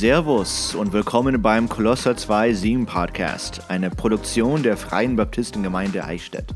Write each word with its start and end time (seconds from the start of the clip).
Servus 0.00 0.74
und 0.74 0.94
willkommen 0.94 1.42
beim 1.42 1.68
Kolosser 1.68 2.16
2 2.16 2.54
7 2.54 2.86
Podcast, 2.86 3.60
eine 3.68 3.90
Produktion 3.90 4.62
der 4.62 4.78
Freien 4.78 5.14
Baptistengemeinde 5.14 6.02
Eichstätt. 6.02 6.54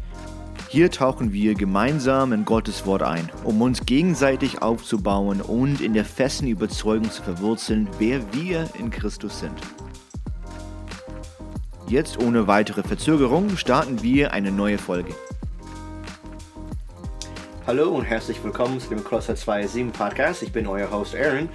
Hier 0.71 0.91
tauchen 0.91 1.35
wir 1.35 1.55
gemeinsam 1.55 2.33
in 2.33 2.47
Gottes 2.47 2.87
Wort 2.87 3.03
ein, 3.03 3.31
um 3.45 3.61
uns 3.61 3.85
gegenseitig 3.85 4.63
aufzubauen 4.63 5.43
und 5.43 5.83
in 5.83 5.93
der 5.93 6.07
festen 6.07 6.47
Überzeugung 6.47 7.11
zu 7.11 7.23
verwurzeln, 7.23 7.87
wer 7.99 8.23
wir 8.33 8.67
in 8.79 8.89
Christus 8.89 9.41
sind. 9.41 9.61
Jetzt 11.87 12.19
ohne 12.19 12.47
weitere 12.47 12.83
Verzögerung 12.83 13.59
starten 13.59 14.03
wir 14.03 14.33
eine 14.33 14.53
neue 14.53 14.79
Folge. 14.79 15.15
Hallo 17.67 17.91
und 17.91 18.05
herzlich 18.05 18.43
willkommen 18.43 18.81
zu 18.81 18.89
dem 18.89 19.05
Kolosser 19.05 19.37
2 19.37 19.67
7 19.67 19.93
Podcast. 19.93 20.43
Ich 20.43 20.53
bin 20.53 20.67
euer 20.67 20.91
Host 20.91 21.15
Aaron, 21.15 21.51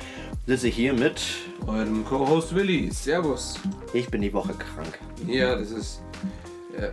sitze 0.45 0.67
hier 0.67 0.93
mit 0.93 1.48
eurem 1.69 2.03
Co-Host 2.03 2.55
Willi. 2.55 2.89
Servus. 2.91 3.59
Ich 3.93 4.09
bin 4.09 4.21
die 4.21 4.33
Woche 4.33 4.53
krank. 4.53 4.99
Ja, 5.27 5.55
das 5.55 5.71
ist. 5.71 6.01
Ja. 6.79 6.89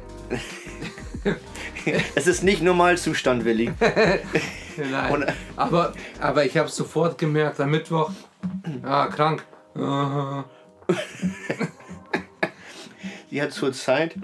es 2.14 2.26
ist 2.26 2.42
nicht 2.42 2.62
Normalzustand, 2.62 3.44
Willi. 3.44 3.72
Nein. 4.76 5.12
Und, 5.12 5.26
aber, 5.56 5.94
aber 6.20 6.44
ich 6.44 6.56
habe 6.56 6.68
sofort 6.68 7.16
gemerkt, 7.18 7.58
am 7.60 7.70
Mittwoch, 7.70 8.10
ah, 8.82 9.06
krank. 9.06 9.44
ja, 13.30 13.48
zurzeit 13.50 14.14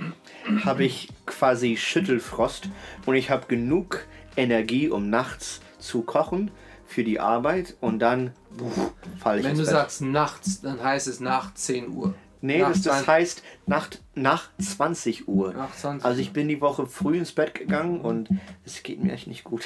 habe 0.65 0.85
ich 0.85 1.09
quasi 1.27 1.77
Schüttelfrost 1.77 2.69
und 3.07 3.15
ich 3.15 3.31
habe 3.31 3.47
genug 3.49 4.07
Energie, 4.37 4.89
um 4.89 5.09
nachts 5.09 5.61
zu 5.79 6.03
kochen 6.03 6.51
für 6.93 7.05
die 7.05 7.19
Arbeit 7.21 7.77
und 7.81 7.99
dann 7.99 8.33
falle 9.19 9.41
ich 9.41 9.47
Wenn 9.47 9.57
du 9.57 9.65
Bett. 9.65 9.73
sagst 9.73 10.03
nachts, 10.03 10.61
dann 10.61 10.83
heißt 10.83 11.07
es 11.09 11.21
nach 11.21 11.55
10 11.55 11.89
Uhr. 11.89 12.15
Nee, 12.41 12.59
das, 12.59 12.83
das 12.83 13.07
heißt 13.07 13.43
nach, 13.67 13.89
nach 14.15 14.51
20 14.61 15.29
Uhr. 15.29 15.53
Nach 15.53 15.75
20 15.75 16.05
also 16.05 16.21
ich 16.21 16.33
bin 16.33 16.49
die 16.49 16.61
Woche 16.61 16.87
früh 16.87 17.17
ins 17.17 17.33
Bett 17.33 17.55
gegangen 17.55 18.01
und 18.01 18.29
es 18.65 18.83
geht 18.83 19.03
mir 19.03 19.13
echt 19.13 19.29
nicht 19.29 19.45
gut. 19.45 19.65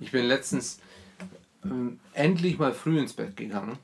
Ich 0.00 0.12
bin 0.12 0.24
letztens 0.26 0.78
ähm, 1.64 1.98
endlich 2.14 2.58
mal 2.58 2.72
früh 2.72 2.98
ins 2.98 3.12
Bett 3.12 3.36
gegangen. 3.36 3.78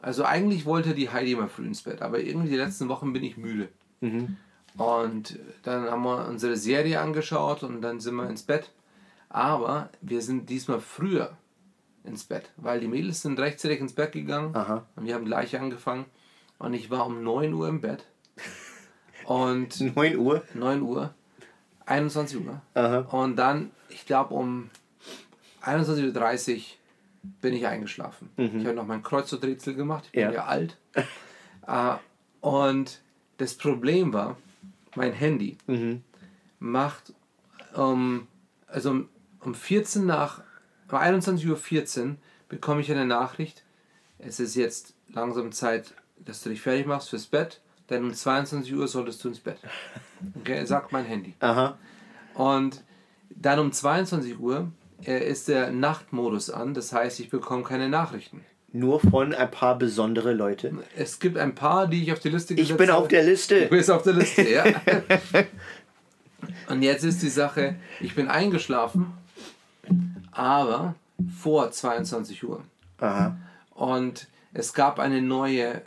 Also 0.00 0.24
eigentlich 0.24 0.64
wollte 0.64 0.94
die 0.94 1.10
Heidi 1.10 1.34
mal 1.34 1.48
früh 1.48 1.66
ins 1.66 1.82
Bett, 1.82 2.02
aber 2.02 2.20
irgendwie 2.20 2.48
die 2.48 2.56
letzten 2.56 2.88
Wochen 2.88 3.12
bin 3.12 3.24
ich 3.24 3.36
müde. 3.36 3.68
Mhm. 4.00 4.36
Und 4.76 5.38
dann 5.64 5.90
haben 5.90 6.02
wir 6.02 6.28
unsere 6.28 6.56
Serie 6.56 7.00
angeschaut 7.00 7.62
und 7.62 7.82
dann 7.82 8.00
sind 8.00 8.14
wir 8.14 8.28
ins 8.28 8.42
Bett. 8.42 8.70
Aber 9.28 9.90
wir 10.00 10.22
sind 10.22 10.50
diesmal 10.50 10.80
früher 10.80 11.36
ins 12.04 12.24
Bett, 12.24 12.50
weil 12.56 12.80
die 12.80 12.88
Mädels 12.88 13.22
sind 13.22 13.38
rechtzeitig 13.38 13.80
ins 13.80 13.94
Bett 13.94 14.12
gegangen 14.12 14.54
Aha. 14.54 14.86
und 14.96 15.06
wir 15.06 15.14
haben 15.14 15.24
gleich 15.24 15.58
angefangen. 15.58 16.06
Und 16.58 16.74
ich 16.74 16.90
war 16.90 17.06
um 17.06 17.22
9 17.22 17.52
Uhr 17.54 17.68
im 17.68 17.80
Bett. 17.80 18.04
Und 19.24 19.80
9 19.80 20.16
Uhr? 20.16 20.42
9 20.54 20.82
Uhr. 20.82 21.14
21 21.86 22.44
Uhr. 22.44 22.60
Aha. 22.74 22.98
Und 22.98 23.36
dann, 23.36 23.70
ich 23.88 24.06
glaube, 24.06 24.34
um 24.34 24.70
21.30 25.62 26.56
Uhr 26.56 26.62
bin 27.40 27.54
ich 27.54 27.66
eingeschlafen. 27.66 28.30
Mhm. 28.36 28.60
Ich 28.60 28.66
habe 28.66 28.74
noch 28.74 28.86
mein 28.86 29.02
Kreuzworträtsel 29.02 29.74
gemacht. 29.74 30.04
Ich 30.06 30.12
bin 30.12 30.22
ja, 30.22 30.32
ja 30.32 30.44
alt. 30.44 30.76
uh, 31.66 31.96
und 32.40 33.00
das 33.38 33.54
Problem 33.54 34.12
war, 34.12 34.36
mein 34.94 35.12
Handy 35.12 35.56
mhm. 35.66 36.02
macht 36.58 37.12
um, 37.74 38.26
also 38.66 39.04
um 39.40 39.54
14 39.54 40.06
nach, 40.06 40.42
um 40.92 40.98
21.14 40.98 42.02
Uhr 42.02 42.16
bekomme 42.48 42.82
ich 42.82 42.90
eine 42.90 43.06
Nachricht, 43.06 43.64
es 44.18 44.38
ist 44.38 44.54
jetzt 44.54 44.94
langsam 45.12 45.50
Zeit, 45.52 45.94
dass 46.18 46.42
du 46.42 46.50
dich 46.50 46.60
fertig 46.60 46.86
machst 46.86 47.10
fürs 47.10 47.26
Bett, 47.26 47.60
denn 47.90 48.04
um 48.04 48.14
22 48.14 48.74
Uhr 48.74 48.86
solltest 48.86 49.24
du 49.24 49.28
ins 49.28 49.40
Bett. 49.40 49.58
Okay, 50.38 50.64
sagt 50.64 50.92
mein 50.92 51.04
Handy. 51.04 51.34
Aha. 51.40 51.76
Und 52.34 52.82
dann 53.30 53.58
um 53.58 53.72
22 53.72 54.38
Uhr 54.38 54.70
äh, 55.04 55.28
ist 55.28 55.48
der 55.48 55.72
Nachtmodus 55.72 56.50
an, 56.50 56.74
das 56.74 56.92
heißt, 56.92 57.18
ich 57.20 57.30
bekomme 57.30 57.64
keine 57.64 57.88
Nachrichten. 57.88 58.44
Nur 58.74 59.00
von 59.00 59.34
ein 59.34 59.50
paar 59.50 59.76
besondere 59.76 60.32
Leute. 60.32 60.72
Es 60.96 61.18
gibt 61.18 61.36
ein 61.36 61.54
paar, 61.54 61.88
die 61.88 62.02
ich 62.02 62.12
auf 62.12 62.20
die 62.20 62.30
Liste 62.30 62.54
gesetzt 62.54 62.72
habe. 62.72 62.82
Ich 62.82 62.88
bin 62.88 62.96
auf 62.96 63.08
der 63.08 63.22
Liste. 63.22 63.62
Du 63.62 63.68
bist 63.68 63.90
auf 63.90 64.02
der 64.02 64.14
Liste, 64.14 64.48
ja. 64.48 64.64
Und 66.68 66.82
jetzt 66.82 67.04
ist 67.04 67.22
die 67.22 67.28
Sache, 67.28 67.76
ich 68.00 68.14
bin 68.14 68.28
eingeschlafen 68.28 69.12
aber 70.32 70.94
vor 71.40 71.70
22 71.70 72.44
Uhr. 72.44 72.62
Aha. 72.98 73.36
Und 73.74 74.28
es 74.52 74.74
gab 74.74 74.98
eine 74.98 75.22
neue 75.22 75.82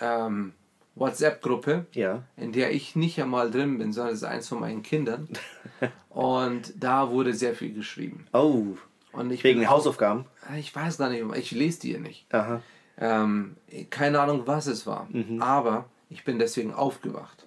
ähm, 0.00 0.52
WhatsApp-Gruppe, 0.94 1.86
ja. 1.92 2.22
in 2.36 2.52
der 2.52 2.72
ich 2.72 2.96
nicht 2.96 3.20
einmal 3.20 3.50
drin 3.50 3.78
bin, 3.78 3.92
sondern 3.92 4.14
es 4.14 4.22
ist 4.22 4.28
eins 4.28 4.48
von 4.48 4.60
meinen 4.60 4.82
Kindern. 4.82 5.28
Und 6.08 6.72
da 6.76 7.10
wurde 7.10 7.34
sehr 7.34 7.54
viel 7.54 7.72
geschrieben. 7.72 8.26
Oh. 8.32 8.76
Und 9.12 9.30
ich 9.30 9.44
Wegen 9.44 9.68
Hausaufgaben? 9.68 10.24
Ich 10.58 10.74
weiß 10.74 10.98
gar 10.98 11.10
nicht, 11.10 11.24
ich 11.36 11.50
lese 11.52 11.80
die 11.80 11.98
nicht. 11.98 12.26
Aha. 12.34 12.60
Ähm, 12.98 13.56
keine 13.90 14.20
Ahnung, 14.20 14.42
was 14.46 14.66
es 14.66 14.86
war. 14.86 15.06
Mhm. 15.10 15.40
Aber 15.40 15.86
ich 16.10 16.24
bin 16.24 16.38
deswegen 16.38 16.74
aufgewacht. 16.74 17.46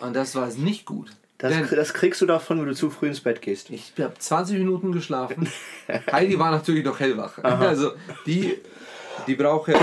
Und 0.00 0.14
das 0.14 0.34
war 0.34 0.48
nicht 0.48 0.86
gut. 0.86 1.12
Das, 1.38 1.70
das, 1.70 1.94
kriegst 1.94 2.20
du 2.20 2.26
davon, 2.26 2.58
wenn 2.58 2.66
du 2.66 2.74
zu 2.74 2.90
früh 2.90 3.06
ins 3.06 3.20
Bett 3.20 3.40
gehst. 3.40 3.70
Ich 3.70 3.92
habe 4.00 4.14
20 4.18 4.58
Minuten 4.58 4.90
geschlafen. 4.90 5.48
Heidi 6.12 6.36
war 6.36 6.50
natürlich 6.50 6.84
noch 6.84 6.98
hellwach. 6.98 7.38
Aha. 7.38 7.64
Also 7.64 7.92
die, 8.26 8.58
die 9.28 9.36
braucht 9.36 9.68
ja 9.68 9.78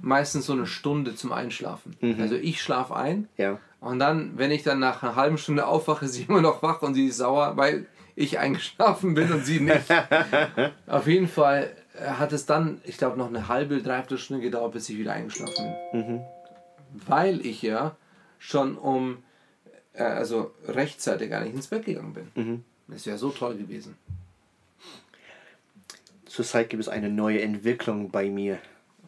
meistens 0.00 0.46
so 0.46 0.54
eine 0.54 0.66
Stunde 0.66 1.14
zum 1.14 1.32
Einschlafen. 1.32 1.96
Mhm. 2.00 2.18
Also 2.18 2.36
ich 2.36 2.62
schlafe 2.62 2.96
ein. 2.96 3.28
Ja. 3.36 3.58
Und 3.80 3.98
dann, 3.98 4.32
wenn 4.38 4.50
ich 4.50 4.62
dann 4.62 4.78
nach 4.78 5.02
einer 5.02 5.16
halben 5.16 5.36
Stunde 5.36 5.66
aufwache, 5.66 6.06
ist 6.06 6.14
sie 6.14 6.22
immer 6.28 6.40
noch 6.40 6.62
wach 6.62 6.80
und 6.80 6.94
sie 6.94 7.08
ist 7.08 7.18
sauer, 7.18 7.58
weil 7.58 7.86
ich 8.14 8.38
eingeschlafen 8.38 9.12
bin 9.12 9.30
und 9.30 9.44
sie 9.44 9.60
nicht. 9.60 9.84
Auf 10.86 11.06
jeden 11.06 11.28
Fall 11.28 11.72
hat 12.00 12.32
es 12.32 12.46
dann, 12.46 12.80
ich 12.84 12.96
glaube, 12.96 13.18
noch 13.18 13.28
eine 13.28 13.48
halbe, 13.48 13.82
dreiviertel 13.82 14.16
Stunde 14.16 14.42
gedauert, 14.42 14.72
bis 14.72 14.88
ich 14.88 14.96
wieder 14.96 15.12
eingeschlafen 15.12 15.74
bin. 15.92 16.00
Mhm. 16.00 16.20
Weil 17.06 17.44
ich 17.44 17.60
ja 17.60 17.96
schon 18.38 18.78
um 18.78 19.18
äh, 19.96 20.02
also 20.02 20.52
rechtzeitig 20.68 21.30
gar 21.30 21.42
nicht 21.42 21.54
ins 21.54 21.68
Bett 21.68 21.84
gegangen 21.84 22.12
bin. 22.12 22.30
Mhm. 22.34 22.64
Das 22.88 23.06
wäre 23.06 23.18
so 23.18 23.30
toll 23.30 23.56
gewesen. 23.56 23.96
Zurzeit 26.26 26.70
gibt 26.70 26.82
es 26.82 26.88
eine 26.88 27.08
neue 27.08 27.40
Entwicklung 27.40 28.10
bei 28.10 28.28
mir. 28.28 28.58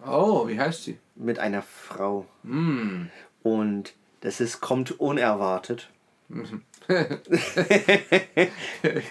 Oh, 0.07 0.49
wie 0.49 0.59
heißt 0.59 0.85
sie? 0.85 0.99
Mit 1.15 1.39
einer 1.39 1.63
Frau. 1.63 2.27
Mm. 2.43 3.07
Und 3.43 3.93
das 4.21 4.41
ist, 4.41 4.61
kommt 4.61 4.99
unerwartet. 4.99 5.91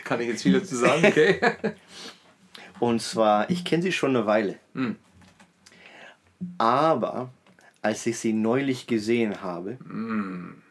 Kann 0.03 0.21
ich 0.21 0.27
jetzt 0.27 0.43
viel 0.43 0.59
dazu 0.59 0.75
sagen, 0.75 1.05
okay? 1.05 1.39
Und 2.79 3.01
zwar, 3.01 3.49
ich 3.49 3.65
kenne 3.65 3.83
sie 3.83 3.91
schon 3.91 4.15
eine 4.15 4.25
Weile. 4.25 4.57
Mm. 4.73 4.91
Aber 6.57 7.31
als 7.81 8.05
ich 8.05 8.17
sie 8.17 8.33
neulich 8.33 8.87
gesehen 8.87 9.41
habe, 9.41 9.77
mm 9.83 10.63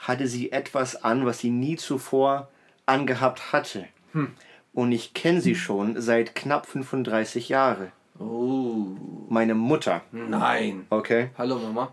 hatte 0.00 0.26
sie 0.26 0.50
etwas 0.50 1.02
an, 1.04 1.26
was 1.26 1.38
sie 1.38 1.50
nie 1.50 1.76
zuvor 1.76 2.48
angehabt 2.86 3.52
hatte. 3.52 3.86
Hm. 4.12 4.32
Und 4.72 4.92
ich 4.92 5.14
kenne 5.14 5.40
sie 5.40 5.54
schon 5.54 6.00
seit 6.00 6.34
knapp 6.34 6.66
35 6.66 7.48
Jahren. 7.48 7.92
Oh. 8.18 8.86
Meine 9.28 9.54
Mutter. 9.54 10.02
Nein. 10.12 10.86
Okay. 10.90 11.30
Hallo 11.38 11.58
Mama. 11.58 11.92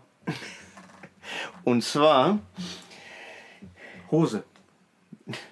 Und 1.64 1.82
zwar. 1.82 2.38
Hose. 4.10 4.44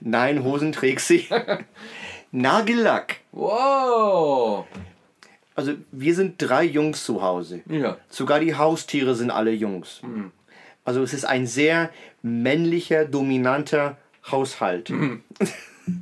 Nein, 0.00 0.42
Hosen 0.42 0.72
trägt 0.72 1.00
sie. 1.00 1.26
Nagellack. 2.32 3.20
Wow. 3.32 4.66
Also 5.54 5.74
wir 5.92 6.14
sind 6.14 6.40
drei 6.40 6.64
Jungs 6.64 7.04
zu 7.04 7.22
Hause. 7.22 7.62
Ja. 7.66 7.96
Sogar 8.08 8.40
die 8.40 8.54
Haustiere 8.54 9.14
sind 9.14 9.30
alle 9.30 9.52
Jungs. 9.52 10.02
Mhm. 10.02 10.32
Also 10.86 11.02
es 11.02 11.12
ist 11.12 11.24
ein 11.24 11.46
sehr 11.46 11.90
männlicher, 12.22 13.04
dominanter 13.04 13.98
Haushalt. 14.30 14.88
Mhm. 14.88 15.24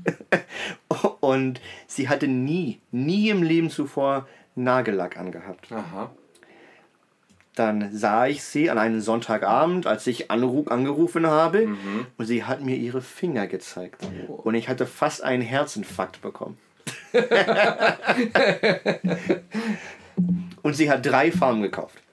Und 1.20 1.62
sie 1.86 2.10
hatte 2.10 2.28
nie, 2.28 2.80
nie 2.92 3.30
im 3.30 3.42
Leben 3.42 3.70
zuvor 3.70 4.28
Nagellack 4.54 5.16
angehabt. 5.16 5.72
Aha. 5.72 6.10
Dann 7.54 7.96
sah 7.96 8.26
ich 8.26 8.44
sie 8.44 8.68
an 8.68 8.76
einem 8.76 9.00
Sonntagabend, 9.00 9.86
als 9.86 10.06
ich 10.06 10.30
anruf, 10.30 10.68
angerufen 10.68 11.26
habe, 11.26 11.68
mhm. 11.68 12.06
und 12.18 12.26
sie 12.26 12.44
hat 12.44 12.62
mir 12.62 12.76
ihre 12.76 13.00
Finger 13.00 13.46
gezeigt. 13.46 14.06
Oh. 14.28 14.34
Und 14.34 14.54
ich 14.54 14.68
hatte 14.68 14.84
fast 14.86 15.24
einen 15.24 15.42
Herzinfarkt 15.42 16.20
bekommen. 16.20 16.58
und 20.62 20.76
sie 20.76 20.90
hat 20.90 21.06
drei 21.06 21.32
Farben 21.32 21.62
gekauft 21.62 22.03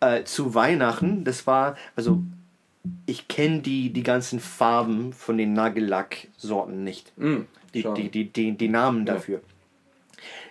äh, 0.00 0.24
zu 0.24 0.54
Weihnachten, 0.54 1.24
das 1.24 1.46
war, 1.46 1.76
also 1.94 2.22
ich 3.06 3.28
kenne 3.28 3.60
die, 3.60 3.92
die 3.92 4.02
ganzen 4.02 4.40
Farben 4.40 5.12
von 5.12 5.38
den 5.38 5.52
Nagellack-Sorten 5.52 6.84
nicht. 6.84 7.12
Mm, 7.16 7.42
die, 7.74 7.82
die, 7.94 8.08
die, 8.10 8.32
die, 8.32 8.52
die 8.52 8.68
Namen 8.68 9.06
dafür. 9.06 9.40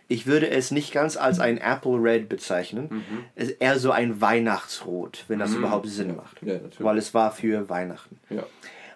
Ich 0.07 0.27
würde 0.27 0.49
es 0.49 0.69
nicht 0.69 0.91
ganz 0.91 1.17
als 1.17 1.39
ein 1.39 1.57
Apple 1.57 1.97
Red 2.01 2.29
bezeichnen. 2.29 2.87
Mhm. 2.91 3.25
Es 3.35 3.49
ist 3.49 3.61
eher 3.61 3.79
so 3.79 3.91
ein 3.91 4.21
Weihnachtsrot, 4.21 5.25
wenn 5.27 5.39
das 5.39 5.51
mhm. 5.51 5.57
überhaupt 5.57 5.87
Sinn 5.87 6.15
macht. 6.15 6.41
Ja, 6.43 6.59
weil 6.79 6.97
es 6.97 7.13
war 7.13 7.31
für 7.31 7.69
Weihnachten. 7.69 8.19
Ja. 8.29 8.43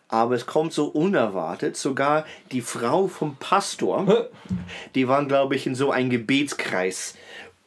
Aber 0.08 0.36
es 0.36 0.46
kommt 0.46 0.74
so 0.74 0.86
unerwartet. 0.86 1.78
Sogar 1.78 2.26
die 2.52 2.62
Frau 2.62 3.08
vom 3.08 3.38
Pastor, 3.38 4.30
die 4.96 5.08
waren, 5.08 5.28
glaube 5.28 5.56
ich, 5.56 5.66
in 5.66 5.76
so 5.76 5.92
einem 5.92 6.10
Gebetskreis. 6.10 7.16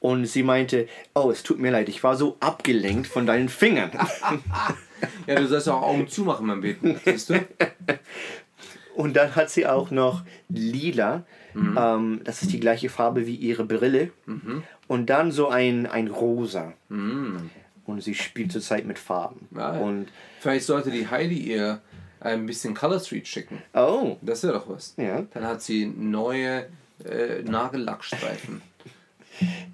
Und 0.03 0.27
sie 0.27 0.43
meinte, 0.43 0.89
oh, 1.15 1.31
es 1.31 1.45
tut 1.45 1.61
mir 1.61 1.71
leid, 1.71 1.89
ich 1.89 2.03
war 2.03 2.17
so 2.17 2.37
abgelenkt 2.41 3.07
von 3.07 3.25
deinen 3.25 3.49
Fingern. 3.49 3.93
ja, 5.29 5.37
du 5.37 5.47
sollst 5.47 5.69
auch 5.69 5.81
Augen 5.81 6.09
zumachen 6.09 6.49
beim 6.49 6.61
Beten, 6.61 7.01
siehst 7.05 7.31
du? 7.31 7.35
Und 8.97 9.15
dann 9.15 9.37
hat 9.37 9.49
sie 9.49 9.65
auch 9.65 9.93
noch 9.93 10.25
lila. 10.49 11.23
Mhm. 11.55 11.79
Ähm, 11.81 12.21
das 12.25 12.43
ist 12.43 12.53
die 12.53 12.59
gleiche 12.59 12.89
Farbe 12.89 13.29
wie 13.29 13.37
ihre 13.37 13.65
Brille. 13.65 14.11
Mhm. 14.27 14.65
Und 14.89 15.07
dann 15.07 15.31
so 15.31 15.49
ein, 15.49 15.87
ein 15.87 16.09
rosa. 16.09 16.73
Mhm. 16.89 17.51
Und 17.87 18.03
sie 18.03 18.17
spielt 18.17 18.51
zurzeit 18.51 18.85
mit 18.85 18.99
Farben. 18.99 19.47
Ja, 19.57 19.71
und 19.71 20.09
vielleicht 20.41 20.67
sollte 20.67 20.91
die 20.91 21.07
Heidi 21.07 21.39
ihr 21.39 21.81
ein 22.19 22.45
bisschen 22.47 22.75
Color 22.75 22.99
Street 22.99 23.29
schicken. 23.29 23.63
Oh. 23.73 24.17
Das 24.21 24.43
wäre 24.43 24.55
doch 24.55 24.69
was. 24.69 24.95
Ja. 24.97 25.23
Dann 25.33 25.47
hat 25.47 25.63
sie 25.63 25.87
neue 25.87 26.67
äh, 27.05 27.43
Nagellackstreifen. 27.45 28.63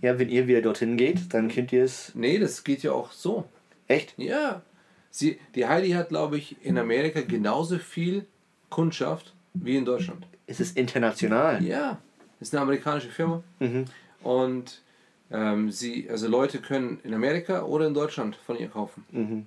Ja, 0.01 0.19
wenn 0.19 0.29
ihr 0.29 0.47
wieder 0.47 0.63
dorthin 0.63 0.97
geht, 0.97 1.35
dann 1.35 1.49
könnt 1.49 1.73
ihr 1.73 1.85
es. 1.85 2.13
Nee, 2.15 2.39
das 2.39 2.65
geht 2.65 2.83
ja 2.83 2.93
auch 2.93 3.13
so. 3.13 3.45
Echt? 3.87 4.15
Ja. 4.17 4.63
Sie, 5.11 5.41
die 5.55 5.67
Heidi 5.67 5.91
hat, 5.91 6.11
glaube 6.11 6.37
ich, 6.37 6.57
in 6.65 6.79
Amerika 6.79 7.21
genauso 7.23 7.79
viel 7.79 8.27
Kundschaft 8.71 9.35
wie 9.55 9.77
in 9.77 9.85
Deutschland. 9.85 10.27
Es 10.47 10.61
ist 10.61 10.77
international. 10.77 11.63
Ja, 11.65 12.01
es 12.41 12.49
ist 12.49 12.55
eine 12.55 12.63
amerikanische 12.63 13.09
Firma. 13.09 13.43
Mhm. 13.59 13.87
Und 14.23 14.83
ähm, 15.31 15.71
sie, 15.71 16.09
also 16.09 16.29
Leute 16.29 16.59
können 16.59 17.01
in 17.05 17.15
Amerika 17.15 17.63
oder 17.63 17.87
in 17.87 17.95
Deutschland 17.95 18.37
von 18.37 18.59
ihr 18.59 18.69
kaufen. 18.69 19.05
Mhm. 19.11 19.47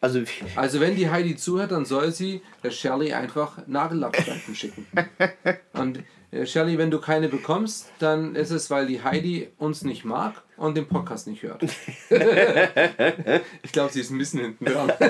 Also, 0.00 0.22
also 0.56 0.80
wenn 0.80 0.96
die 0.96 1.10
Heidi 1.10 1.36
zuhört, 1.36 1.72
dann 1.72 1.84
soll 1.84 2.12
sie 2.12 2.40
der 2.62 2.70
Shelley 2.70 3.12
einfach 3.12 3.66
Nagellackstreifen 3.66 4.54
schicken. 4.54 4.86
Und 5.74 6.02
äh, 6.32 6.44
Shelley, 6.46 6.78
wenn 6.78 6.90
du 6.90 6.98
keine 6.98 7.28
bekommst, 7.28 7.92
dann 7.98 8.34
ist 8.34 8.50
es, 8.50 8.70
weil 8.70 8.86
die 8.86 9.04
Heidi 9.04 9.48
uns 9.58 9.82
nicht 9.82 10.04
mag 10.04 10.42
und 10.56 10.76
den 10.76 10.88
Podcast 10.88 11.28
nicht 11.28 11.42
hört. 11.42 11.62
ich 13.62 13.72
glaube, 13.72 13.92
sie 13.92 14.00
ist 14.00 14.10
ein 14.10 14.18
bisschen 14.18 14.40
hinten 14.40 14.64
dran. 14.64 14.92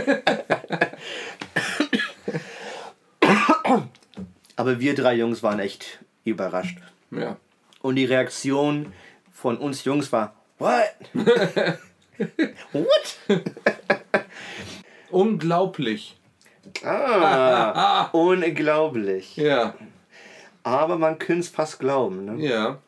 Aber 4.57 4.81
wir 4.81 4.95
drei 4.95 5.15
Jungs 5.15 5.43
waren 5.43 5.61
echt 5.61 6.01
überrascht. 6.25 6.77
Ja. 7.11 7.39
Und 7.81 7.97
die 7.97 8.05
Reaktion 8.05 8.93
von 9.33 9.57
uns 9.59 9.85
Jungs 9.85 10.13
war, 10.13 10.35
what? 10.59 10.95
what? 12.73 13.19
Unglaublich. 15.11 16.19
Ah, 16.85 18.09
unglaublich. 18.13 19.37
Ja. 19.37 19.75
Aber 20.63 20.99
man 20.99 21.19
könnte 21.19 21.41
es 21.41 21.49
fast 21.49 21.79
glauben. 21.79 22.25
Ne? 22.25 22.45
Ja. 22.45 22.79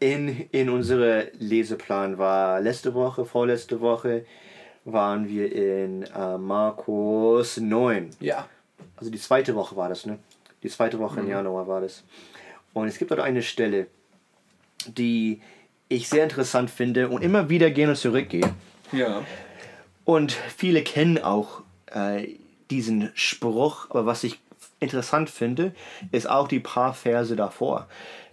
In, 0.00 0.48
in 0.50 0.70
unserem 0.70 1.28
Leseplan 1.38 2.18
war 2.18 2.60
letzte 2.60 2.94
Woche, 2.94 3.24
vorletzte 3.24 3.80
Woche, 3.80 4.24
waren 4.84 5.28
wir 5.28 5.52
in 5.52 6.04
äh, 6.04 6.38
Markus 6.38 7.58
9. 7.58 8.10
Ja. 8.20 8.48
Also 8.96 9.10
die 9.10 9.18
zweite 9.18 9.54
Woche 9.54 9.76
war 9.76 9.88
das, 9.88 10.06
ne? 10.06 10.18
Die 10.62 10.68
zweite 10.68 10.98
Woche 10.98 11.20
mhm. 11.20 11.26
im 11.26 11.30
Januar 11.30 11.68
war 11.68 11.80
das. 11.80 12.02
Und 12.72 12.88
es 12.88 12.98
gibt 12.98 13.10
dort 13.10 13.20
eine 13.20 13.42
Stelle, 13.42 13.86
die 14.86 15.40
ich 15.88 16.08
sehr 16.08 16.22
interessant 16.22 16.70
finde 16.70 17.08
und 17.08 17.22
immer 17.22 17.48
wieder 17.48 17.70
gehen 17.70 17.88
und 17.88 17.96
zurückgehe. 17.96 18.54
Ja. 18.92 19.22
Und 20.04 20.32
viele 20.32 20.82
kennen 20.82 21.18
auch 21.18 21.62
äh, 21.86 22.36
diesen 22.70 23.10
Spruch, 23.14 23.90
aber 23.90 24.06
was 24.06 24.24
ich 24.24 24.38
interessant 24.80 25.30
finde, 25.30 25.72
ist 26.10 26.28
auch 26.28 26.48
die 26.48 26.60
paar 26.60 26.94
Verse 26.94 27.36
davor. 27.36 27.86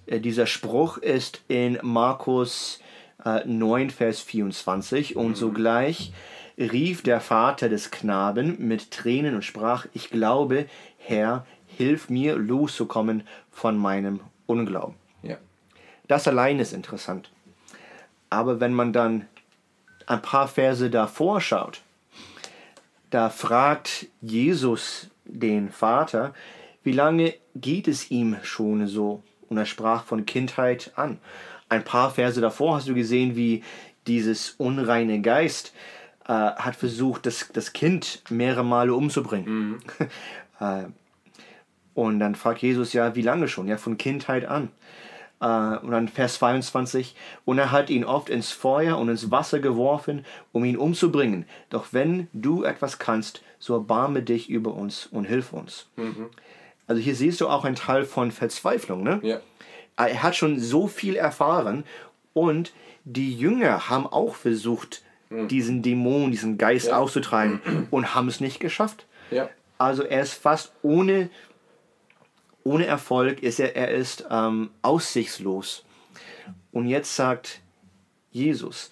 Äh, 0.05 0.19
dieser 0.19 0.47
Spruch 0.47 0.97
ist 0.97 1.41
in 1.47 1.77
Markus 1.83 2.79
äh, 3.23 3.45
9, 3.45 3.89
Vers 3.89 4.21
24 4.21 5.15
und 5.15 5.29
mhm. 5.29 5.35
sogleich 5.35 6.11
rief 6.57 7.03
der 7.03 7.21
Vater 7.21 7.69
des 7.69 7.91
Knaben 7.91 8.55
mit 8.67 8.89
Tränen 8.89 9.35
und 9.35 9.43
sprach, 9.43 9.85
ich 9.93 10.09
glaube, 10.09 10.65
Herr, 10.97 11.45
hilf 11.67 12.09
mir 12.09 12.35
loszukommen 12.35 13.27
von 13.51 13.77
meinem 13.77 14.21
Unglauben. 14.47 14.95
Ja. 15.21 15.37
Das 16.07 16.27
allein 16.27 16.59
ist 16.59 16.73
interessant. 16.73 17.29
Aber 18.29 18.59
wenn 18.59 18.73
man 18.73 18.91
dann 18.91 19.27
ein 20.07 20.21
paar 20.21 20.47
Verse 20.47 20.89
davor 20.89 21.41
schaut, 21.41 21.81
da 23.09 23.29
fragt 23.29 24.07
Jesus 24.21 25.09
den 25.25 25.71
Vater, 25.71 26.33
wie 26.83 26.91
lange 26.91 27.33
geht 27.55 27.87
es 27.87 28.11
ihm 28.11 28.37
schon 28.43 28.87
so? 28.87 29.23
Und 29.49 29.57
er 29.57 29.65
sprach 29.65 30.03
von 30.03 30.25
Kindheit 30.25 30.91
an. 30.95 31.19
Ein 31.69 31.83
paar 31.83 32.11
Verse 32.11 32.39
davor 32.39 32.77
hast 32.77 32.87
du 32.87 32.93
gesehen, 32.93 33.35
wie 33.35 33.63
dieses 34.07 34.51
unreine 34.51 35.21
Geist 35.21 35.73
äh, 36.27 36.33
hat 36.33 36.75
versucht, 36.75 37.25
das, 37.25 37.49
das 37.53 37.73
Kind 37.73 38.23
mehrere 38.29 38.63
Male 38.63 38.93
umzubringen. 38.93 39.49
Mhm. 39.49 39.79
äh, 40.59 40.85
und 41.93 42.19
dann 42.19 42.35
fragt 42.35 42.61
Jesus 42.61 42.93
ja, 42.93 43.15
wie 43.15 43.21
lange 43.21 43.47
schon? 43.47 43.67
Ja, 43.67 43.77
von 43.77 43.97
Kindheit 43.97 44.45
an. 44.45 44.69
Uh, 45.39 45.77
und 45.83 45.91
dann 45.91 46.07
Vers 46.07 46.39
22, 46.39 47.15
und 47.45 47.59
er 47.59 47.71
hat 47.71 47.91
ihn 47.91 48.03
oft 48.03 48.27
ins 48.27 48.51
Feuer 48.51 48.97
und 48.97 49.07
ins 49.07 49.29
Wasser 49.29 49.59
geworfen, 49.59 50.25
um 50.51 50.65
ihn 50.65 50.77
umzubringen. 50.77 51.45
Doch 51.69 51.89
wenn 51.91 52.27
du 52.33 52.63
etwas 52.63 52.97
kannst, 52.97 53.43
so 53.59 53.75
erbarme 53.75 54.23
dich 54.23 54.49
über 54.49 54.73
uns 54.73 55.05
und 55.05 55.25
hilf 55.25 55.53
uns. 55.53 55.89
Mhm. 55.95 56.31
Also 56.87 57.01
hier 57.01 57.15
siehst 57.15 57.39
du 57.39 57.49
auch 57.49 57.65
einen 57.65 57.75
Teil 57.75 58.05
von 58.05 58.31
Verzweiflung. 58.31 59.03
Ne? 59.03 59.19
Ja. 59.21 59.39
Er 59.95 60.23
hat 60.23 60.35
schon 60.35 60.59
so 60.59 60.87
viel 60.87 61.15
erfahren 61.15 61.83
und 62.33 62.73
die 63.03 63.33
Jünger 63.33 63.89
haben 63.89 64.07
auch 64.07 64.35
versucht, 64.35 65.03
mhm. 65.29 65.47
diesen 65.47 65.81
Dämon, 65.81 66.31
diesen 66.31 66.57
Geist 66.57 66.87
ja. 66.87 66.97
auszutreiben 66.97 67.87
und 67.91 68.15
haben 68.15 68.27
es 68.27 68.39
nicht 68.39 68.59
geschafft. 68.59 69.05
Ja. 69.29 69.49
Also 69.77 70.03
er 70.03 70.21
ist 70.21 70.33
fast 70.33 70.71
ohne 70.81 71.29
ohne 72.67 72.85
Erfolg 72.85 73.41
ist 73.43 73.61
er, 73.61 73.77
er 73.77 73.91
ist 73.91 74.25
ähm, 74.29 74.71
aussichtslos. 74.81 75.85
Und 76.73 76.87
jetzt 76.87 77.15
sagt 77.15 77.61
Jesus, 78.31 78.91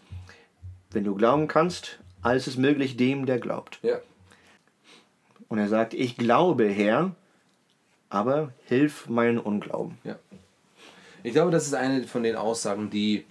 wenn 0.92 1.04
du 1.04 1.14
glauben 1.14 1.50
kannst, 1.50 2.00
alles 2.22 2.48
ist 2.48 2.58
möglich 2.58 2.96
dem, 2.96 3.26
der 3.26 3.38
glaubt. 3.38 3.80
Ja. 3.82 4.00
Und 5.50 5.60
er 5.60 5.68
sagt, 5.68 5.94
ich 5.94 6.16
glaube, 6.16 6.70
Herr, 6.70 7.16
aber 8.10 8.54
hilf 8.66 9.10
meinen 9.10 9.40
Unglauben. 9.40 9.98
Ja. 10.06 10.18
Ich 11.24 11.34
glaube, 11.34 11.52
das 11.52 11.68
ist 11.68 11.74
eine 11.74 12.08
von 12.08 12.24
den 12.24 12.38
Aussagen, 12.38 12.90
die 12.90 13.26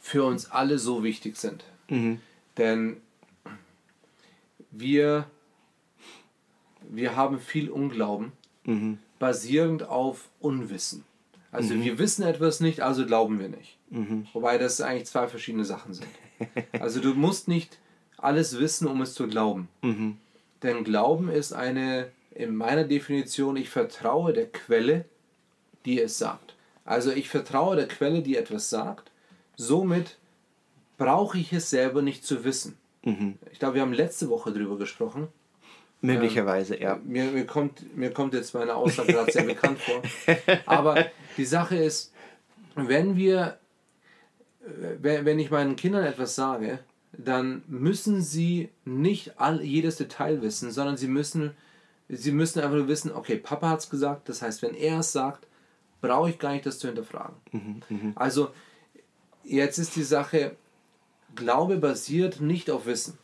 für 0.00 0.24
uns 0.24 0.50
alle 0.50 0.80
so 0.80 1.04
wichtig 1.04 1.36
sind. 1.36 1.62
Mhm. 1.88 2.20
Denn 2.56 2.96
wir, 4.72 5.26
wir 6.80 7.14
haben 7.14 7.38
viel 7.38 7.70
Unglauben 7.70 8.32
mhm. 8.66 8.98
basierend 9.18 9.88
auf 9.88 10.28
Unwissen. 10.40 11.04
Also 11.52 11.74
mhm. 11.74 11.84
wir 11.84 11.98
wissen 11.98 12.22
etwas 12.22 12.60
nicht, 12.60 12.80
also 12.80 13.06
glauben 13.06 13.40
wir 13.40 13.48
nicht. 13.48 13.78
Mhm. 13.90 14.26
Wobei 14.32 14.58
das 14.58 14.80
eigentlich 14.80 15.06
zwei 15.06 15.28
verschiedene 15.28 15.64
Sachen 15.64 15.94
sind. 15.94 16.08
Also 16.78 17.00
du 17.00 17.14
musst 17.14 17.48
nicht 17.48 17.78
alles 18.18 18.58
wissen, 18.58 18.86
um 18.86 19.00
es 19.00 19.14
zu 19.14 19.26
glauben. 19.26 19.68
Mhm. 19.80 20.18
Denn 20.62 20.84
Glauben 20.84 21.30
ist 21.30 21.54
eine, 21.54 22.10
in 22.34 22.54
meiner 22.54 22.84
Definition, 22.84 23.56
ich 23.56 23.70
vertraue 23.70 24.34
der 24.34 24.46
Quelle, 24.46 25.06
die 25.86 26.00
es 26.00 26.18
sagt. 26.18 26.54
Also 26.84 27.10
ich 27.10 27.28
vertraue 27.28 27.76
der 27.76 27.88
Quelle, 27.88 28.22
die 28.22 28.36
etwas 28.36 28.68
sagt. 28.68 29.10
Somit 29.56 30.18
brauche 30.98 31.38
ich 31.38 31.52
es 31.52 31.70
selber 31.70 32.02
nicht 32.02 32.24
zu 32.24 32.44
wissen. 32.44 32.76
Mhm. 33.02 33.38
Ich 33.52 33.58
glaube, 33.58 33.76
wir 33.76 33.82
haben 33.82 33.92
letzte 33.92 34.28
Woche 34.28 34.52
darüber 34.52 34.76
gesprochen, 34.76 35.28
Möglicherweise, 36.00 36.74
ähm, 36.76 36.82
ja. 36.82 37.00
Mir, 37.04 37.24
mir, 37.24 37.46
kommt, 37.46 37.96
mir 37.96 38.12
kommt 38.12 38.34
jetzt 38.34 38.54
meine 38.54 38.74
Aussage 38.74 39.12
gerade 39.12 39.32
sehr 39.32 39.44
bekannt 39.44 39.78
vor. 39.80 40.02
Aber 40.66 41.06
die 41.36 41.44
Sache 41.44 41.76
ist, 41.76 42.12
wenn 42.74 43.16
wir, 43.16 43.58
wenn 45.00 45.38
ich 45.38 45.50
meinen 45.50 45.76
Kindern 45.76 46.04
etwas 46.04 46.34
sage, 46.34 46.80
dann 47.12 47.62
müssen 47.66 48.20
sie 48.20 48.68
nicht 48.84 49.40
all, 49.40 49.62
jedes 49.62 49.96
Detail 49.96 50.42
wissen, 50.42 50.70
sondern 50.70 50.96
sie 50.96 51.08
müssen, 51.08 51.52
sie 52.08 52.32
müssen 52.32 52.60
einfach 52.60 52.76
nur 52.76 52.88
wissen, 52.88 53.12
okay, 53.12 53.36
Papa 53.36 53.70
hat 53.70 53.80
es 53.80 53.90
gesagt, 53.90 54.28
das 54.28 54.42
heißt, 54.42 54.62
wenn 54.62 54.74
er 54.74 55.00
es 55.00 55.12
sagt, 55.12 55.46
brauche 56.00 56.30
ich 56.30 56.38
gar 56.38 56.52
nicht 56.52 56.66
das 56.66 56.78
zu 56.78 56.88
hinterfragen. 56.88 57.36
Mhm, 57.52 57.82
mh. 57.88 58.12
Also, 58.16 58.50
jetzt 59.44 59.78
ist 59.78 59.96
die 59.96 60.02
Sache, 60.02 60.56
Glaube 61.34 61.76
basiert 61.78 62.40
nicht 62.40 62.70
auf 62.70 62.86
Wissen. 62.86 63.18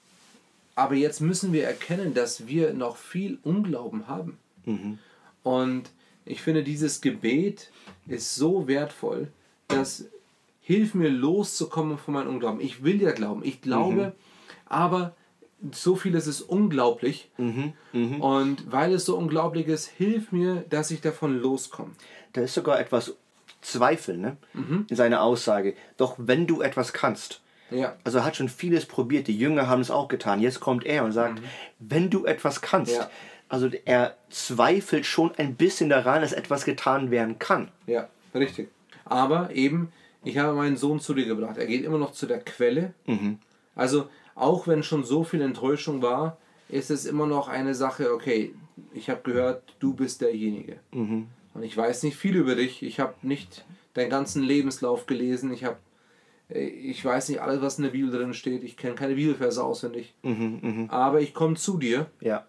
Aber 0.75 0.95
jetzt 0.95 1.21
müssen 1.21 1.52
wir 1.52 1.64
erkennen, 1.64 2.14
dass 2.14 2.47
wir 2.47 2.73
noch 2.73 2.97
viel 2.97 3.38
Unglauben 3.43 4.09
haben. 4.09 4.38
Mhm. 4.64 4.99
Und 5.43 5.91
ich 6.25 6.41
finde, 6.41 6.62
dieses 6.62 7.00
Gebet 7.00 7.71
ist 8.07 8.35
so 8.35 8.69
wertvoll, 8.69 9.29
dass 9.69 10.07
hilf 10.61 10.95
mir 10.95 11.11
loszukommen 11.11 11.99
von 11.99 12.14
meinem 12.14 12.29
Unglauben. 12.29 12.61
Ich 12.61 12.85
will 12.85 13.02
ja 13.02 13.12
glauben, 13.12 13.43
ich 13.45 13.61
glaube, 13.61 14.07
mhm. 14.07 14.12
aber 14.67 15.14
so 15.73 15.97
vieles 15.97 16.26
ist 16.26 16.41
unglaublich. 16.41 17.31
Mhm, 17.37 17.73
mh. 17.93 18.17
Und 18.17 18.73
weil 18.73 18.93
es 18.95 19.05
so 19.05 19.17
unglaublich 19.17 19.69
ist, 19.69 19.87
hilf 19.87 20.33
mir, 20.33 20.64
dass 20.71 20.91
ich 20.91 21.00
davon 21.00 21.38
loskomme. 21.38 21.93
Da 22.33 22.41
ist 22.41 22.55
sogar 22.55 22.81
etwas 22.81 23.14
Zweifel 23.61 24.17
ne? 24.17 24.37
Mhm. 24.55 24.87
in 24.88 24.97
seiner 24.97 25.23
Aussage. 25.23 25.75
Doch 25.97 26.17
wenn 26.19 26.47
du 26.47 26.62
etwas 26.62 26.93
kannst, 26.93 27.42
ja. 27.75 27.97
Also 28.05 28.19
er 28.19 28.25
hat 28.25 28.37
schon 28.37 28.49
vieles 28.49 28.87
probiert. 28.87 29.26
Die 29.26 29.37
Jünger 29.37 29.69
haben 29.69 29.81
es 29.81 29.91
auch 29.91 30.09
getan. 30.09 30.41
Jetzt 30.41 30.61
kommt 30.61 30.85
er 30.85 31.05
und 31.05 31.12
sagt, 31.12 31.41
mhm. 31.41 31.45
wenn 31.79 32.11
du 32.11 32.25
etwas 32.25 32.61
kannst. 32.61 32.95
Ja. 32.95 33.11
Also 33.49 33.69
er 33.85 34.17
zweifelt 34.31 35.05
schon 35.05 35.33
ein 35.37 35.57
bisschen 35.57 35.91
daran, 35.91 36.23
dass 36.23 36.33
etwas 36.33 36.64
getan 36.64 37.11
werden 37.11 37.38
kann. 37.38 37.69
Ja, 37.87 38.09
richtig. 38.35 38.71
Aber 39.05 39.50
eben, 39.55 39.93
ich 40.25 40.38
habe 40.38 40.57
meinen 40.57 40.76
Sohn 40.76 41.00
zu 41.00 41.12
dir 41.12 41.26
gebracht. 41.26 41.59
Er 41.59 41.67
geht 41.67 41.85
immer 41.85 41.99
noch 41.99 42.12
zu 42.12 42.26
der 42.26 42.41
Quelle. 42.41 42.95
Mhm. 43.07 43.38
Also 43.75 44.09
auch 44.35 44.67
wenn 44.67 44.83
schon 44.83 45.05
so 45.05 45.25
viel 45.25 45.43
Enttäuschung 45.43 46.02
war, 46.02 46.38
ist 46.69 46.91
es 46.91 47.05
immer 47.05 47.26
noch 47.26 47.49
eine 47.49 47.75
Sache, 47.75 48.14
okay, 48.14 48.55
ich 48.95 49.11
habe 49.11 49.21
gehört, 49.23 49.62
du 49.79 49.93
bist 49.93 50.23
derjenige. 50.23 50.79
Mhm. 50.93 51.29
Und 51.55 51.62
ich 51.62 51.76
weiß 51.76 52.02
nicht 52.05 52.17
viel 52.17 52.37
über 52.37 52.55
dich. 52.55 52.83
Ich 52.83 53.00
habe 53.00 53.14
nicht 53.23 53.67
deinen 53.93 54.09
ganzen 54.09 54.43
Lebenslauf 54.43 55.07
gelesen. 55.07 55.52
Ich 55.52 55.64
habe 55.64 55.76
ich 56.54 57.04
weiß 57.04 57.28
nicht 57.28 57.40
alles, 57.40 57.61
was 57.62 57.78
in 57.78 57.85
der 57.85 57.90
Bibel 57.90 58.11
drin 58.11 58.35
steht. 58.35 58.62
Ich 58.62 58.76
kenne 58.76 58.94
keine 58.94 59.14
Bibelverse 59.14 59.62
auswendig. 59.62 60.14
Mhm, 60.23 60.59
mh. 60.62 60.92
Aber 60.92 61.21
ich 61.21 61.35
komme 61.35 61.56
zu 61.56 61.78
dir. 61.78 62.06
Ja. 62.21 62.47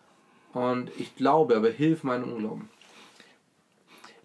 Und 0.54 0.92
ich 0.98 1.16
glaube, 1.16 1.56
aber 1.56 1.70
hilf 1.70 2.04
meinem 2.04 2.32
Unglauben. 2.32 2.70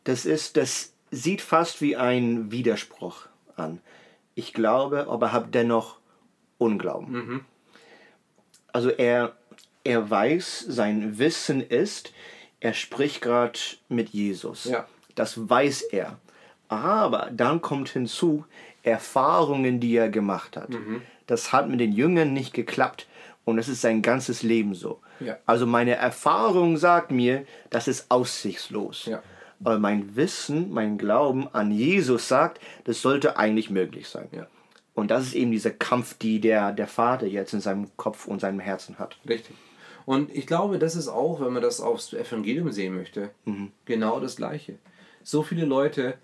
Das 0.04 0.26
ist, 0.26 0.56
das 0.56 0.92
sieht 1.10 1.40
fast 1.40 1.80
wie 1.80 1.96
ein 1.96 2.50
Widerspruch 2.50 3.28
an. 3.56 3.80
Ich 4.34 4.52
glaube, 4.52 5.08
aber 5.08 5.32
habe 5.32 5.48
dennoch 5.48 5.98
Unglauben. 6.58 7.12
Mhm. 7.12 7.44
Also 8.72 8.90
er, 8.90 9.36
er 9.84 10.10
weiß, 10.10 10.66
sein 10.68 11.18
Wissen 11.18 11.60
ist, 11.60 12.12
er 12.60 12.74
spricht 12.74 13.20
gerade 13.20 13.58
mit 13.88 14.10
Jesus. 14.10 14.64
Ja. 14.64 14.86
Das 15.14 15.48
weiß 15.48 15.82
er. 15.82 16.18
Aber 16.68 17.30
dann 17.32 17.62
kommt 17.62 17.88
hinzu, 17.88 18.44
Erfahrungen, 18.88 19.80
die 19.80 19.96
er 19.96 20.08
gemacht 20.08 20.56
hat. 20.56 20.70
Mhm. 20.70 21.02
Das 21.26 21.52
hat 21.52 21.68
mit 21.68 21.80
den 21.80 21.92
Jüngern 21.92 22.32
nicht 22.32 22.54
geklappt 22.54 23.06
und 23.44 23.56
das 23.56 23.68
ist 23.68 23.80
sein 23.80 24.02
ganzes 24.02 24.42
Leben 24.42 24.74
so. 24.74 25.00
Ja. 25.20 25.38
Also 25.46 25.66
meine 25.66 25.94
Erfahrung 25.94 26.76
sagt 26.76 27.10
mir, 27.10 27.46
das 27.70 27.88
ist 27.88 28.10
aussichtslos. 28.10 29.06
Ja. 29.06 29.22
Aber 29.60 29.78
mein 29.78 30.16
Wissen, 30.16 30.72
mein 30.72 30.98
Glauben 30.98 31.48
an 31.52 31.72
Jesus 31.72 32.28
sagt, 32.28 32.60
das 32.84 33.02
sollte 33.02 33.36
eigentlich 33.36 33.70
möglich 33.70 34.08
sein. 34.08 34.28
Ja. 34.32 34.46
Und 34.94 35.10
das 35.10 35.24
ist 35.24 35.34
eben 35.34 35.50
dieser 35.50 35.70
Kampf, 35.70 36.14
die 36.18 36.40
der, 36.40 36.72
der 36.72 36.88
Vater 36.88 37.26
jetzt 37.26 37.52
in 37.54 37.60
seinem 37.60 37.88
Kopf 37.96 38.26
und 38.26 38.40
seinem 38.40 38.60
Herzen 38.60 38.98
hat. 38.98 39.16
Richtig. 39.28 39.56
Und 40.06 40.34
ich 40.34 40.46
glaube, 40.46 40.78
das 40.78 40.96
ist 40.96 41.08
auch, 41.08 41.40
wenn 41.40 41.52
man 41.52 41.62
das 41.62 41.80
aufs 41.80 42.12
Evangelium 42.12 42.72
sehen 42.72 42.96
möchte, 42.96 43.30
mhm. 43.44 43.72
genau 43.84 44.20
das 44.20 44.36
Gleiche. 44.36 44.78
So 45.22 45.42
viele 45.42 45.66
Leute 45.66 46.14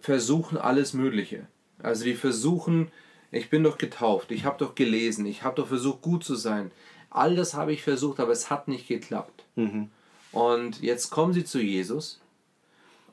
versuchen 0.00 0.58
alles 0.58 0.92
Mögliche. 0.92 1.46
Also 1.82 2.04
die 2.04 2.14
versuchen, 2.14 2.90
ich 3.30 3.50
bin 3.50 3.62
doch 3.62 3.78
getauft, 3.78 4.30
ich 4.30 4.44
habe 4.44 4.58
doch 4.58 4.74
gelesen, 4.74 5.26
ich 5.26 5.42
habe 5.42 5.56
doch 5.56 5.68
versucht, 5.68 6.02
gut 6.02 6.24
zu 6.24 6.34
sein. 6.34 6.70
All 7.10 7.36
das 7.36 7.54
habe 7.54 7.72
ich 7.72 7.82
versucht, 7.82 8.20
aber 8.20 8.32
es 8.32 8.50
hat 8.50 8.68
nicht 8.68 8.88
geklappt. 8.88 9.44
Mhm. 9.56 9.90
Und 10.32 10.82
jetzt 10.82 11.10
kommen 11.10 11.32
sie 11.32 11.44
zu 11.44 11.60
Jesus 11.60 12.20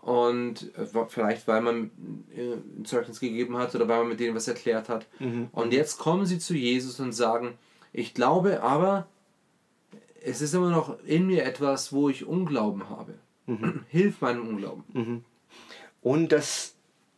und 0.01 0.71
äh, 0.77 0.85
vielleicht 1.07 1.47
weil 1.47 1.61
man 1.61 1.91
äh, 2.35 2.53
ein 2.53 2.85
Zeugnis 2.85 3.19
gegeben 3.19 3.57
hat 3.57 3.73
oder 3.73 3.87
weil 3.87 3.99
man 3.99 4.09
mit 4.09 4.19
denen 4.19 4.35
was 4.35 4.47
erklärt 4.47 4.87
hat. 4.87 5.07
Mhm. 5.19 5.49
Und 5.51 5.73
jetzt 5.73 5.97
kommen 5.97 6.25
sie 6.25 6.37
zu 6.39 6.53
Jesus 6.53 6.99
und 6.99 7.13
sagen, 7.13 7.57
ich 7.91 8.13
glaube, 8.13 8.61
aber 8.61 9.07
es 10.23 10.41
ist 10.41 10.53
immer 10.53 10.69
noch 10.69 10.99
in 11.05 11.25
mir 11.25 11.43
etwas, 11.43 11.91
wo 11.91 12.09
ich 12.09 12.25
Unglauben 12.25 12.89
habe. 12.89 13.15
Mhm. 13.47 13.83
Hilf 13.89 14.21
meinem 14.21 14.47
Unglauben. 14.47 14.83
Mhm. 14.93 15.25
Und 16.01 16.31
das 16.31 16.74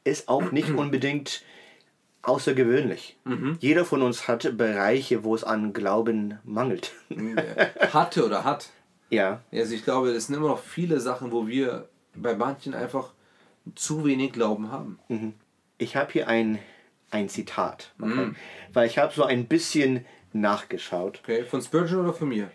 ist 0.07 0.29
auch 0.29 0.51
nicht 0.51 0.69
unbedingt 0.77 1.43
außergewöhnlich. 2.21 3.17
Mhm. 3.23 3.57
Jeder 3.59 3.85
von 3.85 4.01
uns 4.01 4.27
hat 4.27 4.57
Bereiche, 4.57 5.23
wo 5.23 5.33
es 5.33 5.43
an 5.43 5.73
Glauben 5.73 6.39
mangelt. 6.43 6.93
Hatte 7.91 8.25
oder 8.25 8.43
hat. 8.43 8.69
Ja. 9.09 9.39
Also 9.53 9.73
ich 9.73 9.85
glaube, 9.85 10.09
es 10.09 10.27
sind 10.27 10.35
immer 10.35 10.49
noch 10.49 10.59
viele 10.59 10.99
Sachen, 10.99 11.31
wo 11.31 11.47
wir 11.47 11.87
bei 12.13 12.35
manchen 12.35 12.73
einfach 12.73 13.13
zu 13.73 14.03
wenig 14.03 14.33
Glauben 14.33 14.69
haben. 14.69 14.99
Mhm. 15.07 15.33
Ich 15.77 15.95
habe 15.95 16.11
hier 16.11 16.27
ein, 16.27 16.59
ein 17.09 17.29
Zitat, 17.29 17.93
okay? 18.01 18.13
mhm. 18.13 18.35
weil 18.73 18.85
ich 18.85 18.97
habe 18.97 19.13
so 19.13 19.23
ein 19.23 19.47
bisschen 19.47 20.05
nachgeschaut. 20.33 21.21
Okay, 21.23 21.45
von 21.45 21.61
Spurgeon 21.61 22.01
oder 22.01 22.13
von 22.13 22.27
mir? 22.27 22.51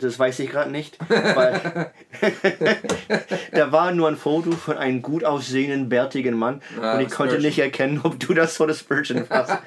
Das 0.00 0.18
weiß 0.18 0.38
ich 0.40 0.50
gerade 0.50 0.70
nicht, 0.70 0.98
weil 1.08 1.92
da 3.52 3.72
war 3.72 3.92
nur 3.92 4.08
ein 4.08 4.16
Foto 4.16 4.52
von 4.52 4.76
einem 4.76 5.02
gut 5.02 5.24
aussehenden, 5.24 5.88
bärtigen 5.88 6.36
Mann 6.36 6.62
ah, 6.80 6.94
und 6.94 7.00
ich 7.00 7.10
konnte 7.10 7.34
Spurgeon. 7.34 7.42
nicht 7.42 7.58
erkennen, 7.58 8.00
ob 8.02 8.20
du 8.20 8.34
das 8.34 8.56
von 8.56 8.68
der 8.68 8.74
Spurgeon 8.74 9.28
warst. 9.28 9.58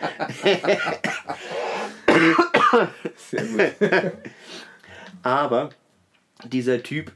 Sehr 3.16 3.44
gut. 3.44 4.12
Aber 5.24 5.70
dieser 6.44 6.84
Typ 6.84 7.12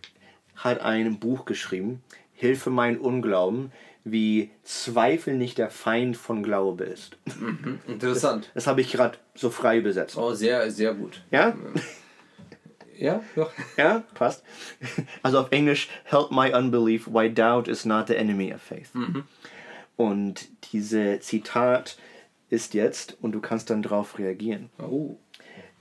hat 0.55 0.81
ein 0.81 1.19
Buch 1.19 1.45
geschrieben, 1.45 2.03
Hilfe 2.33 2.69
mein 2.69 2.97
Unglauben, 2.97 3.71
wie 4.03 4.51
Zweifel 4.63 5.35
nicht 5.35 5.57
der 5.57 5.69
Feind 5.69 6.17
von 6.17 6.43
Glaube 6.43 6.85
ist. 6.85 7.17
Mhm, 7.39 7.79
interessant. 7.87 8.45
Das, 8.45 8.63
das 8.63 8.67
habe 8.67 8.81
ich 8.81 8.91
gerade 8.91 9.17
so 9.35 9.49
frei 9.49 9.77
übersetzt. 9.77 10.17
Oh, 10.17 10.33
sehr, 10.33 10.71
sehr 10.71 10.93
gut. 10.93 11.21
Ja? 11.31 11.53
Ja, 12.99 13.23
ja. 13.35 13.47
Ja, 13.77 14.03
passt. 14.13 14.43
Also 15.23 15.39
auf 15.39 15.51
Englisch, 15.51 15.89
help 16.03 16.31
my 16.31 16.53
unbelief, 16.53 17.07
why 17.07 17.29
doubt 17.33 17.67
is 17.67 17.85
not 17.85 18.07
the 18.07 18.15
enemy 18.15 18.53
of 18.53 18.61
faith. 18.61 18.93
Mhm. 18.93 19.23
Und 19.95 20.47
diese 20.73 21.19
Zitat 21.19 21.97
ist 22.49 22.73
jetzt, 22.73 23.17
und 23.21 23.31
du 23.31 23.39
kannst 23.39 23.69
dann 23.69 23.81
darauf 23.81 24.19
reagieren. 24.19 24.69
Oh. 24.79 25.17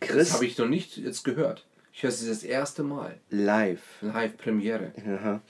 Chris, 0.01 0.17
das 0.17 0.35
habe 0.35 0.47
ich 0.47 0.57
noch 0.59 0.69
nicht 0.69 0.97
jetzt 0.97 1.25
gehört. 1.25 1.67
Ich 1.93 2.05
höre 2.05 2.11
es 2.11 2.25
das 2.27 2.45
erste 2.45 2.85
Mal. 2.85 3.19
Live. 3.31 3.83
Live 4.01 4.37
Premiere. 4.37 4.93
Aha. 5.05 5.41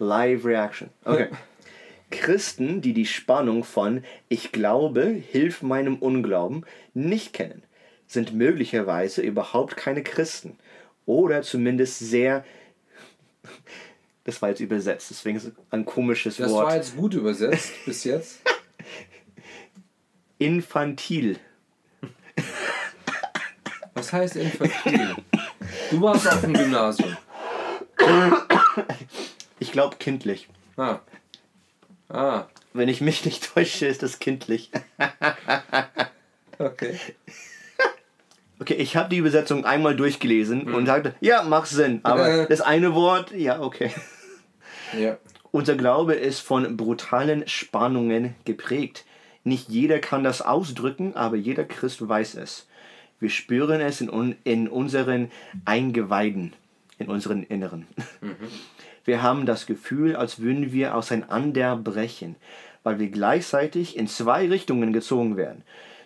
Live 0.00 0.44
Reaction. 0.44 0.90
Okay. 1.04 1.28
Christen, 2.10 2.80
die 2.80 2.92
die 2.92 3.06
Spannung 3.06 3.62
von 3.62 4.02
Ich 4.28 4.50
glaube, 4.50 5.04
hilf 5.04 5.62
meinem 5.62 5.96
Unglauben 5.96 6.66
nicht 6.94 7.32
kennen, 7.32 7.62
sind 8.08 8.34
möglicherweise 8.34 9.22
überhaupt 9.22 9.76
keine 9.76 10.02
Christen 10.02 10.58
oder 11.10 11.42
zumindest 11.42 11.98
sehr. 11.98 12.44
Das 14.24 14.40
war 14.40 14.50
jetzt 14.50 14.60
übersetzt, 14.60 15.10
deswegen 15.10 15.38
ist 15.38 15.44
es 15.44 15.52
ein 15.70 15.84
komisches 15.84 16.36
das 16.36 16.50
Wort. 16.50 16.66
Das 16.66 16.70
war 16.70 16.76
jetzt 16.76 16.96
gut 16.96 17.14
übersetzt 17.14 17.72
bis 17.84 18.04
jetzt. 18.04 18.40
Infantil. 20.38 21.38
Was 23.94 24.12
heißt 24.12 24.36
infantil? 24.36 25.16
Du 25.90 26.00
warst 26.00 26.28
auf 26.28 26.40
dem 26.40 26.54
Gymnasium. 26.54 27.16
Ich 29.58 29.72
glaube 29.72 29.96
kindlich. 29.96 30.48
Ah. 30.76 31.00
Ah. 32.08 32.46
Wenn 32.72 32.88
ich 32.88 33.00
mich 33.00 33.24
nicht 33.24 33.52
täusche, 33.52 33.86
ist 33.86 34.02
das 34.02 34.20
kindlich. 34.20 34.70
okay. 36.58 36.98
Okay, 38.60 38.74
ich 38.74 38.94
habe 38.94 39.08
die 39.08 39.16
Übersetzung 39.16 39.64
einmal 39.64 39.96
durchgelesen 39.96 40.66
mhm. 40.66 40.74
und 40.74 40.86
sagte, 40.86 41.14
ja, 41.20 41.42
macht 41.42 41.68
Sinn. 41.68 42.00
Aber 42.02 42.44
das 42.46 42.60
eine 42.60 42.94
Wort, 42.94 43.32
ja, 43.32 43.60
okay. 43.60 43.90
Ja. 44.98 45.16
Unser 45.50 45.76
Glaube 45.76 46.14
ist 46.14 46.40
von 46.40 46.76
brutalen 46.76 47.48
Spannungen 47.48 48.34
geprägt. 48.44 49.04
Nicht 49.44 49.70
jeder 49.70 49.98
kann 49.98 50.24
das 50.24 50.42
ausdrücken, 50.42 51.16
aber 51.16 51.36
jeder 51.36 51.64
Christ 51.64 52.06
weiß 52.06 52.34
es. 52.34 52.66
Wir 53.18 53.30
spüren 53.30 53.80
es 53.80 54.02
in, 54.02 54.36
in 54.44 54.68
unseren 54.68 55.30
Eingeweiden, 55.64 56.52
in 56.98 57.08
unseren 57.08 57.42
Inneren. 57.44 57.86
Mhm. 58.20 58.36
Wir 59.06 59.22
haben 59.22 59.46
das 59.46 59.64
Gefühl, 59.64 60.14
als 60.14 60.40
würden 60.40 60.72
wir 60.72 60.94
auseinander 60.94 61.74
brechen, 61.74 62.36
weil 62.82 62.98
wir 62.98 63.08
gleichzeitig 63.08 63.96
in 63.96 64.06
zwei 64.06 64.46
Richtungen 64.46 64.92
gezogen 64.92 65.38
werden 65.38 65.64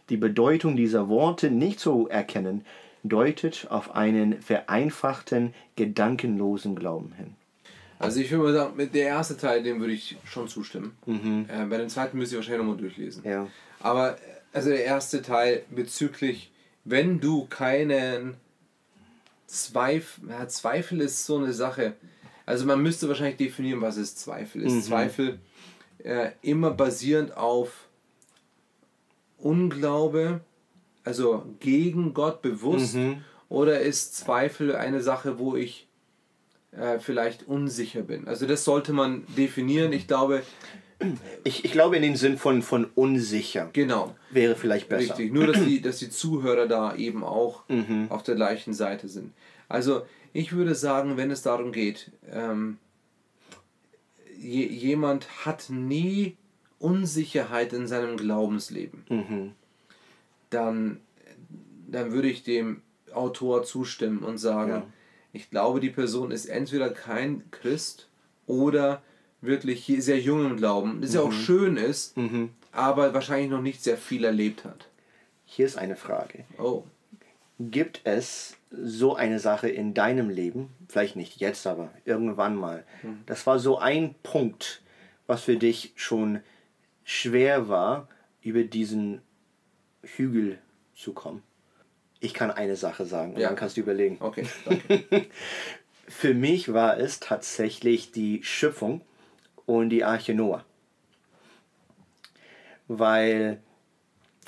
die 0.09 0.17
Bedeutung 0.17 0.77
dieser 0.77 1.09
Worte 1.09 1.51
nicht 1.51 1.81
zu 1.81 2.09
erkennen, 2.09 2.65
deutet 3.03 3.67
auf 3.71 3.95
einen 3.95 4.41
vereinfachten, 4.41 5.55
gedankenlosen 5.77 6.75
Glauben 6.75 7.13
hin. 7.13 7.35
Also 7.99 8.21
ich 8.21 8.31
würde 8.31 8.45
mal 8.45 8.53
sagen, 8.53 8.77
mit 8.77 8.95
der 8.95 9.07
erste 9.07 9.37
Teil, 9.37 9.63
dem 9.63 9.81
würde 9.81 9.93
ich 9.93 10.17
schon 10.25 10.49
zustimmen. 10.49 10.97
Mhm. 11.07 11.47
Äh, 11.49 11.65
bei 11.67 11.79
dem 11.79 11.89
zweiten 11.89 12.19
müsste 12.19 12.35
ich 12.35 12.39
wahrscheinlich 12.39 12.67
nochmal 12.67 12.81
durchlesen. 12.81 13.23
Ja. 13.25 13.47
Aber 13.81 14.17
also 14.53 14.71
der 14.71 14.85
erste 14.85 15.23
Teil 15.23 15.63
bezüglich, 15.71 16.51
wenn 16.85 17.21
du 17.21 17.47
keinen 17.47 18.35
Zweifel, 19.47 20.29
ja, 20.29 20.49
Zweifel 20.49 21.01
ist 21.01 21.25
so 21.25 21.39
eine 21.39 21.53
Sache. 21.53 21.95
Also 22.47 22.67
man 22.67 22.83
müsste 22.83 23.09
wahrscheinlich 23.09 23.37
definieren, 23.37 23.81
was 23.81 23.97
ist 23.97 24.19
Zweifel. 24.19 24.63
Ist 24.63 24.75
mhm. 24.75 24.83
Zweifel 24.83 25.39
äh, 26.03 26.31
immer 26.43 26.71
basierend 26.71 27.37
auf 27.37 27.84
Unglaube, 29.39 30.41
also 31.05 31.45
gegen 31.61 32.15
Gott 32.15 32.43
bewusst, 32.43 32.95
mhm. 32.95 33.23
oder 33.49 33.81
ist 33.81 34.17
Zweifel 34.17 34.75
eine 34.75 35.03
Sache, 35.03 35.39
wo 35.39 35.57
ich 35.57 35.87
äh, 36.73 36.99
vielleicht 36.99 37.47
unsicher 37.47 38.03
bin? 38.03 38.27
Also 38.27 38.47
das 38.47 38.65
sollte 38.65 38.93
man 38.93 39.25
definieren. 39.37 39.93
Ich 39.93 40.07
glaube, 40.07 40.43
ich, 41.45 41.65
ich 41.65 41.73
glaube 41.73 41.97
in 41.97 42.03
den 42.03 42.17
Sinn 42.17 42.39
von, 42.39 42.63
von 42.63 42.87
unsicher. 42.95 43.69
Genau. 43.73 44.15
Wäre 44.31 44.57
vielleicht 44.57 44.89
besser. 44.89 45.11
Richtig. 45.11 45.33
Nur, 45.33 45.47
dass 45.47 45.65
die, 45.65 45.81
dass 45.81 45.99
die 45.99 46.11
Zuhörer 46.11 46.67
da 46.67 46.95
eben 46.97 47.25
auch 47.25 47.69
mhm. 47.69 48.07
auf 48.09 48.23
der 48.23 48.35
gleichen 48.35 48.75
Seite 48.75 49.09
sind. 49.09 49.33
Also, 49.69 50.03
ich 50.33 50.53
würde 50.53 50.75
sagen, 50.75 51.17
wenn 51.17 51.31
es 51.31 51.43
darum 51.43 51.73
geht, 51.73 52.11
ähm, 52.31 52.79
jemand 54.37 55.47
hat 55.47 55.71
nie 55.71 56.37
Unsicherheit 56.85 57.73
in 57.73 57.87
seinem 57.87 58.19
Glaubensleben, 58.19 59.05
mhm. 59.09 59.53
dann, 60.51 61.01
dann 61.89 62.13
würde 62.13 62.29
ich 62.29 62.43
dem 62.43 62.83
Autor 63.15 63.63
zustimmen 63.65 64.19
und 64.19 64.37
sagen, 64.37 64.71
ja. 64.71 64.87
ich 65.33 65.49
glaube, 65.49 65.81
die 65.81 65.89
Person 65.89 66.31
ist 66.31 66.45
entweder 66.45 66.91
kein 66.91 67.51
Christ 67.51 68.09
oder 68.47 69.03
wirklich 69.41 69.87
sehr 69.87 70.21
jung 70.21 70.45
im 70.45 70.57
Glauben, 70.59 71.01
das 71.01 71.11
mhm. 71.11 71.17
ja 71.17 71.23
auch 71.23 71.31
mhm. 71.31 71.33
schön 71.33 71.77
ist, 71.79 72.19
mhm. 72.19 72.51
aber 72.71 73.15
wahrscheinlich 73.15 73.51
noch 73.51 73.63
nicht 73.63 73.83
sehr 73.83 73.97
viel 73.97 74.25
erlebt 74.25 74.67
hat. 74.67 74.89
Hier 75.47 75.65
ist 75.65 75.79
eine 75.79 75.97
Frage. 75.97 76.45
Oh. 76.59 76.85
Gibt 77.59 78.03
es 78.05 78.59
so 78.71 79.15
eine 79.15 79.39
Sache 79.39 79.71
in 79.71 79.95
deinem 79.95 80.29
Leben, 80.29 80.69
vielleicht 80.89 81.17
nicht 81.17 81.41
jetzt, 81.41 81.67
aber 81.67 81.91
irgendwann 82.05 82.57
mal, 82.57 82.85
mhm. 83.03 83.21
das 83.25 83.47
war 83.47 83.59
so 83.59 83.79
ein 83.79 84.15
Punkt, 84.23 84.83
was 85.27 85.43
für 85.43 85.57
dich 85.57 85.93
schon 85.97 86.41
schwer 87.05 87.69
war, 87.69 88.09
über 88.43 88.65
diesen 88.65 89.23
Hügel 90.03 90.59
zu 90.95 91.13
kommen? 91.13 91.43
Ich 92.21 92.35
kann 92.35 92.51
eine 92.51 92.77
Sache 92.77 93.05
sagen 93.05 93.35
und 93.35 93.41
ja. 93.41 93.49
dann 93.49 93.57
kannst 93.57 93.77
du 93.77 93.83
überlegen. 93.83 94.17
Okay, 94.21 94.47
danke. 94.65 95.27
für 96.09 96.35
mich 96.35 96.73
war 96.73 96.99
es 96.99 97.21
tatsächlich 97.21 98.13
die 98.13 98.43
Schöpfung 98.43 99.03
und 99.67 99.91
die 99.91 100.05
Arche 100.05 100.35
Noah. 100.35 100.65
Weil 102.89 103.61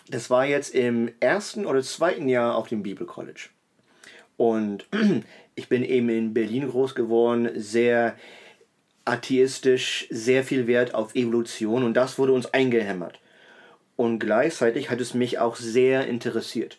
das 0.08 0.30
war 0.30 0.46
jetzt 0.46 0.74
im 0.74 1.10
ersten 1.20 1.66
oder 1.66 1.82
zweiten 1.82 2.28
Jahr 2.28 2.56
auf 2.56 2.68
dem 2.68 2.82
Bibelcollege. 2.82 3.48
Und 4.36 4.86
ich 5.54 5.68
bin 5.68 5.82
eben 5.82 6.08
in 6.08 6.34
Berlin 6.34 6.68
groß 6.68 6.94
geworden, 6.94 7.50
sehr 7.54 8.16
atheistisch, 9.06 10.06
sehr 10.10 10.44
viel 10.44 10.66
Wert 10.66 10.94
auf 10.94 11.14
Evolution 11.14 11.84
und 11.84 11.94
das 11.94 12.18
wurde 12.18 12.32
uns 12.32 12.46
eingehämmert. 12.52 13.20
Und 13.96 14.18
gleichzeitig 14.18 14.90
hat 14.90 15.00
es 15.00 15.14
mich 15.14 15.38
auch 15.38 15.56
sehr 15.56 16.06
interessiert. 16.06 16.78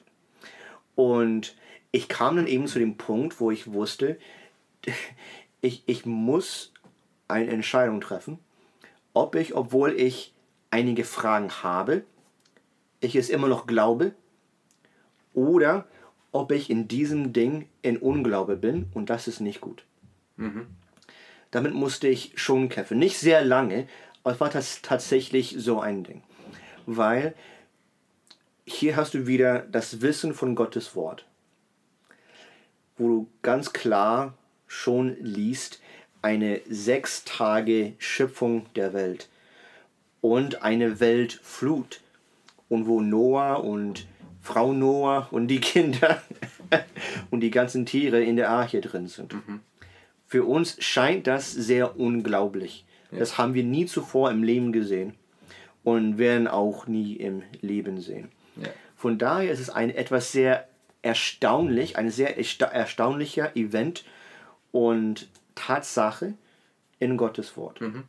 Und 0.93 1.55
ich 1.91 2.07
kam 2.07 2.36
dann 2.36 2.48
eben 2.48 2.67
zu 2.67 2.77
dem 2.77 2.98
Punkt, 2.98 3.39
wo 3.39 3.50
ich 3.50 3.74
wusste, 3.74 4.19
ich, 5.62 5.84
ich 5.88 6.05
muss 6.05 6.74
eine 7.27 7.50
Entscheidung 7.50 8.01
treffen, 8.01 8.39
ob 9.13 9.36
ich, 9.36 9.55
obwohl 9.55 9.93
ich 9.93 10.34
einige 10.69 11.05
Fragen 11.05 11.51
habe, 11.63 12.03
ich 13.00 13.15
es 13.15 13.29
immer 13.29 13.48
noch 13.48 13.65
glaube 13.67 14.13
oder 15.34 15.88
ob 16.31 16.51
ich 16.51 16.69
in 16.69 16.88
diesem 16.88 17.34
Ding 17.34 17.67
in 17.81 17.98
Unglaube 17.98 18.57
bin 18.57 18.88
und 18.93 19.10
das 19.10 19.27
ist 19.27 19.39
nicht 19.39 19.62
gut. 19.62 19.86
Mhm. 20.36 20.67
Damit 21.51 21.74
musste 21.74 22.08
ich 22.08 22.34
schon 22.36 22.70
kämpfen. 22.70 23.00
Nicht 23.00 23.17
sehr 23.17 23.43
lange, 23.43 23.88
aber 24.24 24.34
es 24.34 24.39
war 24.39 24.50
das 24.50 24.82
tatsächlich 24.82 25.56
so 25.58 25.80
ein 25.80 26.04
Ding. 26.04 26.21
Weil 26.86 27.34
hier 28.65 28.95
hast 28.95 29.13
du 29.13 29.28
wieder 29.28 29.60
das 29.60 30.02
Wissen 30.02 30.34
von 30.34 30.56
Gottes 30.56 30.95
Wort, 30.95 31.26
wo 32.98 33.08
du 33.08 33.28
ganz 33.41 33.74
klar 33.74 34.34
schon 34.67 35.15
liest, 35.21 35.82
eine 36.21 36.62
sechs 36.67 37.24
Tage 37.24 37.93
Schöpfung 38.00 38.65
der 38.76 38.93
Welt 38.93 39.30
und 40.21 40.63
eine 40.63 41.00
Weltflut. 41.00 42.02
Und 42.69 42.86
wo 42.86 43.00
Noah 43.00 43.63
und 43.63 44.08
Frau 44.41 44.74
Noah 44.74 45.30
und 45.32 45.48
die 45.48 45.62
Kinder 45.62 46.21
und 47.32 47.39
die 47.39 47.52
ganzen 47.52 47.86
Tiere 47.86 48.21
in 48.21 48.36
der 48.36 48.50
Arche 48.50 48.82
drin 48.82 49.08
sind. 49.08 49.34
Mhm. 49.34 49.62
Für 50.28 50.44
uns 50.44 50.76
scheint 50.84 51.26
das 51.26 51.52
sehr 51.52 51.98
unglaublich. 52.00 52.86
Ja. 53.12 53.20
Das 53.20 53.38
haben 53.38 53.54
wir 53.54 53.63
nie 53.63 53.86
zuvor 53.86 54.30
im 54.30 54.44
Leben 54.44 54.74
gesehen 54.74 55.16
und 55.84 56.18
werden 56.18 56.48
auch 56.48 56.86
nie 56.86 57.16
im 57.16 57.44
Leben 57.62 58.02
sehen. 58.02 58.30
Ja. 58.58 58.68
Von 58.98 59.18
daher 59.18 59.52
ist 59.52 59.62
es 59.62 59.70
ein 59.70 59.90
etwas 59.90 60.32
sehr 60.34 60.68
erstaunlich, 61.02 61.98
ein 61.98 62.12
sehr 62.12 62.38
erstaunlicher 62.38 63.56
Event 63.56 64.04
und 64.72 65.30
Tatsache 65.56 66.34
in 67.00 67.16
Gottes 67.16 67.56
Wort. 67.56 67.80
Mhm. 67.80 68.04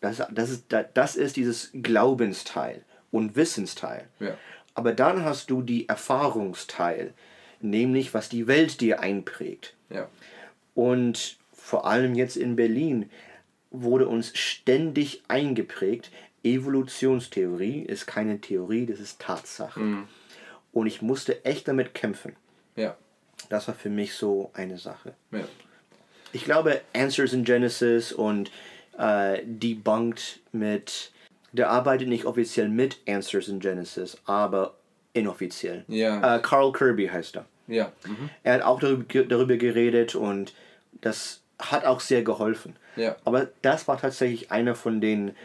Das, 0.00 0.22
das, 0.30 0.48
ist, 0.48 0.64
das 0.94 1.16
ist 1.16 1.36
dieses 1.36 1.70
Glaubensteil 1.74 2.82
und 3.10 3.36
Wissensteil. 3.36 4.08
Ja. 4.18 4.38
Aber 4.74 4.92
dann 4.92 5.24
hast 5.24 5.50
du 5.50 5.60
die 5.60 5.88
Erfahrungsteil, 5.88 7.12
nämlich 7.60 8.14
was 8.14 8.30
die 8.30 8.46
Welt 8.46 8.80
dir 8.80 9.00
einprägt. 9.00 9.74
Ja. 9.90 10.08
Und 10.80 11.38
vor 11.52 11.86
allem 11.86 12.14
jetzt 12.14 12.36
in 12.36 12.56
Berlin 12.56 13.10
wurde 13.70 14.08
uns 14.08 14.36
ständig 14.36 15.22
eingeprägt, 15.28 16.10
Evolutionstheorie 16.42 17.82
ist 17.82 18.06
keine 18.06 18.40
Theorie, 18.40 18.86
das 18.86 18.98
ist 18.98 19.20
Tatsache. 19.20 19.80
Mhm. 19.80 20.08
Und 20.72 20.86
ich 20.86 21.02
musste 21.02 21.44
echt 21.44 21.68
damit 21.68 21.94
kämpfen. 21.94 22.34
Ja. 22.76 22.96
Das 23.48 23.68
war 23.68 23.74
für 23.74 23.90
mich 23.90 24.14
so 24.14 24.50
eine 24.54 24.78
Sache. 24.78 25.14
Ja 25.32 25.44
ich 26.32 26.44
glaube, 26.44 26.80
Answers 26.94 27.32
in 27.32 27.44
Genesis 27.44 28.12
und 28.12 28.50
äh, 28.98 29.40
Debunked 29.44 30.40
mit, 30.52 31.12
der 31.52 31.70
arbeitet 31.70 32.08
nicht 32.08 32.24
offiziell 32.24 32.68
mit 32.68 32.98
Answers 33.08 33.48
in 33.48 33.60
Genesis, 33.60 34.18
aber 34.24 34.74
inoffiziell. 35.12 35.84
Ja. 35.88 36.36
Äh, 36.36 36.40
Carl 36.40 36.72
Kirby 36.72 37.08
heißt 37.08 37.36
er. 37.36 37.46
Ja. 37.66 37.92
Mhm. 38.06 38.30
Er 38.42 38.54
hat 38.54 38.62
auch 38.62 38.80
darüber, 38.80 39.24
darüber 39.24 39.56
geredet 39.56 40.14
und 40.14 40.54
das 41.00 41.42
hat 41.58 41.84
auch 41.84 42.00
sehr 42.00 42.22
geholfen. 42.22 42.76
Ja. 42.96 43.16
Aber 43.24 43.48
das 43.62 43.88
war 43.88 43.98
tatsächlich 43.98 44.50
einer 44.50 44.74
von 44.74 45.00
den 45.00 45.36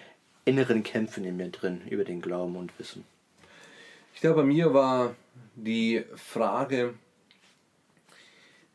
inneren 0.45 0.83
Kämpfen 0.83 1.25
in 1.25 1.37
mir 1.37 1.49
drin 1.49 1.81
über 1.89 2.03
den 2.03 2.21
Glauben 2.21 2.55
und 2.55 2.77
Wissen. 2.79 3.03
Ich 4.13 4.21
glaube, 4.21 4.41
bei 4.41 4.47
mir 4.47 4.73
war 4.73 5.15
die 5.55 6.05
Frage, 6.15 6.93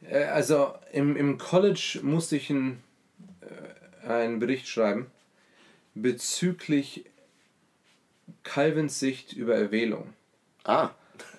äh, 0.02 0.24
also 0.24 0.74
im, 0.92 1.16
im 1.16 1.38
College 1.38 2.00
musste 2.02 2.36
ich 2.36 2.50
ein, 2.50 2.82
äh, 3.40 4.06
einen 4.06 4.38
Bericht 4.38 4.68
schreiben 4.68 5.10
bezüglich 5.94 7.04
Calvins 8.42 9.00
Sicht 9.00 9.32
über 9.32 9.54
Erwählung. 9.54 10.12
Ah. 10.64 10.90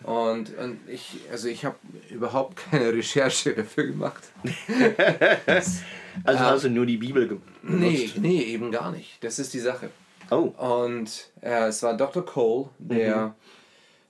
Und, 0.04 0.58
und 0.58 0.80
ich, 0.88 1.20
also 1.32 1.48
ich 1.48 1.66
habe 1.66 1.76
überhaupt 2.10 2.58
keine 2.58 2.94
Recherche 2.94 3.54
dafür 3.54 3.88
gemacht. 3.88 4.24
also 6.24 6.40
hast 6.40 6.64
du 6.66 6.70
nur 6.70 6.86
die 6.86 6.98
Bibel 6.98 7.28
genutzt? 7.28 7.46
Nee, 7.64 8.12
nee, 8.18 8.42
eben 8.44 8.72
gar 8.72 8.92
nicht. 8.92 9.24
Das 9.24 9.40
ist 9.40 9.54
die 9.54 9.60
Sache. 9.60 9.90
Oh. 10.32 10.54
Und 10.58 11.30
äh, 11.42 11.68
es 11.68 11.84
war 11.84 11.96
Dr. 11.96 12.26
Cole, 12.26 12.70
der 12.80 13.36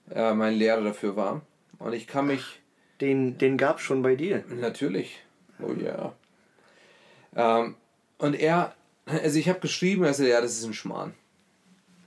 mhm. 0.08 0.16
äh, 0.16 0.34
mein 0.34 0.54
Lehrer 0.54 0.84
dafür 0.84 1.16
war. 1.16 1.42
Und 1.80 1.94
ich 1.94 2.08
kann 2.08 2.28
mich 2.28 2.44
den, 3.02 3.38
den 3.38 3.58
gab 3.58 3.78
es 3.78 3.84
schon 3.84 4.04
bei 4.04 4.16
dir. 4.16 4.44
Natürlich. 4.48 5.20
Oh 5.60 5.74
ja. 5.74 6.14
Ähm, 7.36 7.76
und 8.20 8.36
er, 8.36 8.76
also 9.06 9.40
ich 9.40 9.50
habe 9.50 9.60
geschrieben, 9.60 10.04
also 10.04 10.24
ja, 10.24 10.42
das 10.42 10.58
ist 10.58 10.64
ein 10.64 10.74
Schmarrn. 10.74 11.14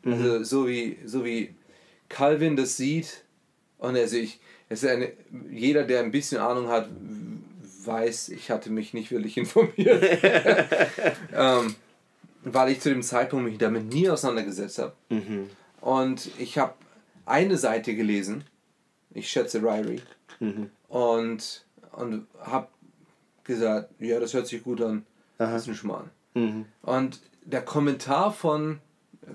Mhm. 0.04 0.12
Also 0.12 0.44
so 0.44 0.68
wie, 0.68 0.98
so 1.04 1.24
wie 1.24 1.54
Calvin 2.08 2.56
das 2.56 2.76
sieht, 2.76 3.23
und 3.84 3.96
also 3.96 4.16
ich, 4.16 4.40
es 4.68 4.82
ist 4.82 4.90
eine, 4.90 5.12
jeder, 5.50 5.84
der 5.84 6.00
ein 6.00 6.10
bisschen 6.10 6.38
Ahnung 6.38 6.68
hat, 6.68 6.88
weiß, 7.84 8.30
ich 8.30 8.50
hatte 8.50 8.70
mich 8.70 8.94
nicht 8.94 9.10
wirklich 9.10 9.36
informiert. 9.36 10.02
ähm, 11.32 11.74
weil 12.42 12.72
ich 12.72 12.80
zu 12.80 12.90
dem 12.90 13.02
Zeitpunkt 13.02 13.46
mich 13.46 13.58
damit 13.58 13.92
nie 13.92 14.08
auseinandergesetzt 14.08 14.78
habe. 14.78 14.92
Mhm. 15.08 15.48
Und 15.80 16.30
ich 16.38 16.58
habe 16.58 16.74
eine 17.24 17.56
Seite 17.56 17.94
gelesen, 17.94 18.44
ich 19.14 19.30
schätze 19.30 19.62
Ryrie, 19.62 20.02
mhm 20.40 20.70
und, 20.94 21.64
und 21.90 22.28
habe 22.40 22.68
gesagt, 23.42 23.90
ja, 23.98 24.20
das 24.20 24.32
hört 24.32 24.46
sich 24.46 24.62
gut 24.62 24.80
an, 24.80 25.04
Aha. 25.38 25.52
das 25.52 25.62
ist 25.62 25.68
ein 25.68 25.74
Schmarrn. 25.74 26.10
Mhm. 26.34 26.66
Und 26.82 27.20
der 27.44 27.62
Kommentar 27.62 28.32
von, 28.32 28.78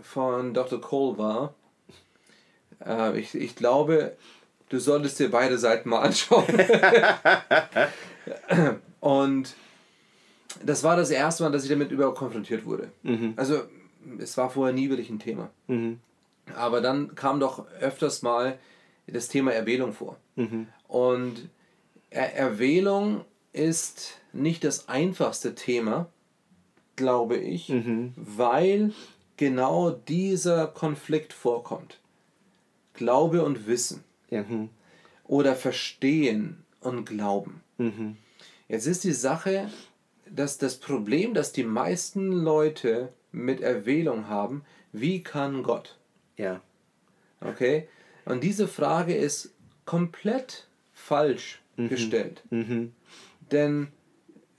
von 0.01 0.53
Dr. 0.53 0.79
Cole 0.79 1.17
war, 1.17 1.53
äh, 2.85 3.19
ich, 3.19 3.35
ich 3.35 3.57
glaube, 3.57 4.15
du 4.69 4.79
solltest 4.79 5.19
dir 5.19 5.29
beide 5.29 5.57
Seiten 5.57 5.89
mal 5.89 6.01
anschauen. 6.01 6.45
und 8.99 9.55
das 10.63 10.83
war 10.83 10.95
das 10.95 11.09
erste 11.09 11.43
Mal, 11.43 11.51
dass 11.51 11.63
ich 11.63 11.69
damit 11.69 11.91
überhaupt 11.91 12.17
konfrontiert 12.17 12.65
wurde. 12.65 12.91
Mhm. 13.03 13.33
Also 13.35 13.63
es 14.19 14.37
war 14.37 14.49
vorher 14.49 14.73
nie 14.73 14.89
wirklich 14.89 15.09
ein 15.09 15.19
Thema. 15.19 15.49
Mhm. 15.67 15.99
Aber 16.55 16.81
dann 16.81 17.15
kam 17.15 17.39
doch 17.39 17.67
öfters 17.79 18.21
mal 18.21 18.57
das 19.07 19.27
Thema 19.27 19.51
Erwählung 19.51 19.93
vor. 19.93 20.17
Mhm. 20.35 20.67
Und 20.87 21.49
er 22.09 22.35
Erwählung 22.35 23.25
ist 23.53 24.19
nicht 24.33 24.63
das 24.63 24.89
einfachste 24.89 25.55
Thema, 25.55 26.07
glaube 26.95 27.37
ich, 27.37 27.69
mhm. 27.69 28.13
weil 28.15 28.93
genau 29.37 29.91
dieser 29.91 30.67
Konflikt 30.67 31.33
vorkommt. 31.33 31.99
Glaube 32.93 33.43
und 33.43 33.67
Wissen. 33.67 34.03
Mhm. 34.31 34.69
Oder 35.25 35.55
Verstehen 35.55 36.63
und 36.81 37.05
Glauben. 37.05 37.61
Mhm. 37.77 38.17
Jetzt 38.67 38.85
ist 38.85 39.03
die 39.03 39.13
Sache, 39.13 39.69
dass 40.29 40.57
das 40.57 40.77
Problem, 40.77 41.33
das 41.33 41.51
die 41.51 41.63
meisten 41.63 42.31
Leute 42.31 43.13
mit 43.31 43.61
Erwählung 43.61 44.27
haben, 44.27 44.63
wie 44.91 45.21
kann 45.23 45.63
Gott? 45.63 45.97
Ja. 46.37 46.61
Okay? 47.41 47.87
Und 48.25 48.43
diese 48.43 48.67
Frage 48.67 49.15
ist 49.15 49.53
komplett 49.85 50.67
falsch 50.93 51.61
mhm. 51.77 51.89
gestellt. 51.89 52.43
Mhm. 52.49 52.93
Denn 53.51 53.87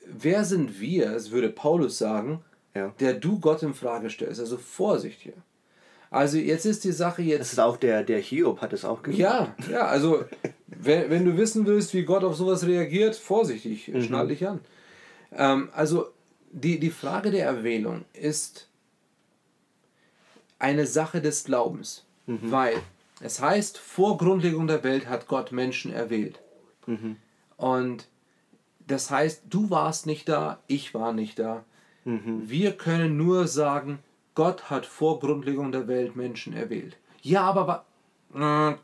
wer 0.06 0.44
sind 0.44 0.80
wir, 0.80 1.12
es 1.12 1.30
würde 1.30 1.50
Paulus 1.50 1.98
sagen, 1.98 2.42
ja. 2.74 2.94
der 3.00 3.14
du 3.14 3.38
Gott 3.38 3.62
in 3.62 3.74
Frage 3.74 4.10
stellst? 4.10 4.40
Also 4.40 4.56
Vorsicht 4.56 5.20
hier. 5.20 5.34
Also 6.10 6.38
jetzt 6.38 6.66
ist 6.66 6.82
die 6.84 6.92
Sache 6.92 7.22
jetzt. 7.22 7.40
Das 7.40 7.52
ist 7.52 7.60
auch 7.60 7.76
der, 7.76 8.02
der 8.02 8.18
Hiob 8.18 8.60
hat 8.60 8.72
es 8.72 8.84
auch 8.84 9.02
gesagt. 9.02 9.20
Ja, 9.20 9.54
ja, 9.70 9.86
also 9.86 10.24
wenn, 10.66 11.08
wenn 11.08 11.24
du 11.24 11.36
wissen 11.36 11.66
willst, 11.66 11.94
wie 11.94 12.02
Gott 12.02 12.24
auf 12.24 12.36
sowas 12.36 12.66
reagiert, 12.66 13.14
vorsichtig, 13.14 13.88
mhm. 13.88 14.02
schnall 14.02 14.28
dich 14.28 14.46
an. 14.46 14.60
Ähm, 15.32 15.68
also 15.72 16.08
die, 16.50 16.80
die 16.80 16.90
Frage 16.90 17.30
der 17.30 17.46
Erwählung 17.46 18.04
ist 18.12 18.68
eine 20.58 20.86
Sache 20.86 21.20
des 21.20 21.44
Glaubens, 21.44 22.04
mhm. 22.26 22.50
weil 22.50 22.74
es 23.20 23.40
heißt, 23.40 23.78
vor 23.78 24.18
Grundlegung 24.18 24.66
der 24.66 24.82
Welt 24.82 25.08
hat 25.08 25.28
Gott 25.28 25.52
Menschen 25.52 25.92
erwählt. 25.92 26.40
Mhm. 26.86 27.16
Und 27.56 28.08
das 28.86 29.10
heißt, 29.10 29.42
du 29.48 29.70
warst 29.70 30.06
nicht 30.06 30.28
da, 30.28 30.58
ich 30.66 30.92
war 30.92 31.12
nicht 31.12 31.38
da. 31.38 31.64
Mhm. 32.04 32.42
Wir 32.48 32.72
können 32.72 33.16
nur 33.16 33.46
sagen, 33.46 34.00
Gott 34.40 34.70
hat 34.70 34.86
vor 34.86 35.20
Grundlegung 35.20 35.70
der 35.70 35.86
Welt 35.86 36.16
Menschen 36.16 36.54
erwählt. 36.54 36.96
Ja, 37.20 37.42
aber 37.42 37.84
äh, 38.34 38.74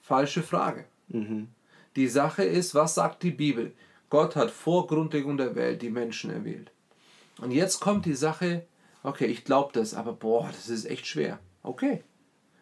falsche 0.00 0.42
Frage. 0.42 0.86
Mhm. 1.06 1.50
Die 1.94 2.08
Sache 2.08 2.42
ist, 2.42 2.74
was 2.74 2.96
sagt 2.96 3.22
die 3.22 3.30
Bibel? 3.30 3.70
Gott 4.10 4.34
hat 4.34 4.50
vor 4.50 4.88
Grundlegung 4.88 5.36
der 5.36 5.54
Welt 5.54 5.82
die 5.82 5.90
Menschen 5.90 6.30
erwählt. 6.30 6.72
Und 7.40 7.52
jetzt 7.52 7.78
kommt 7.78 8.06
die 8.06 8.14
Sache, 8.14 8.66
okay, 9.04 9.26
ich 9.26 9.44
glaube 9.44 9.70
das, 9.72 9.94
aber 9.94 10.12
boah, 10.12 10.48
das 10.48 10.68
ist 10.68 10.86
echt 10.86 11.06
schwer. 11.06 11.38
Okay, 11.62 12.02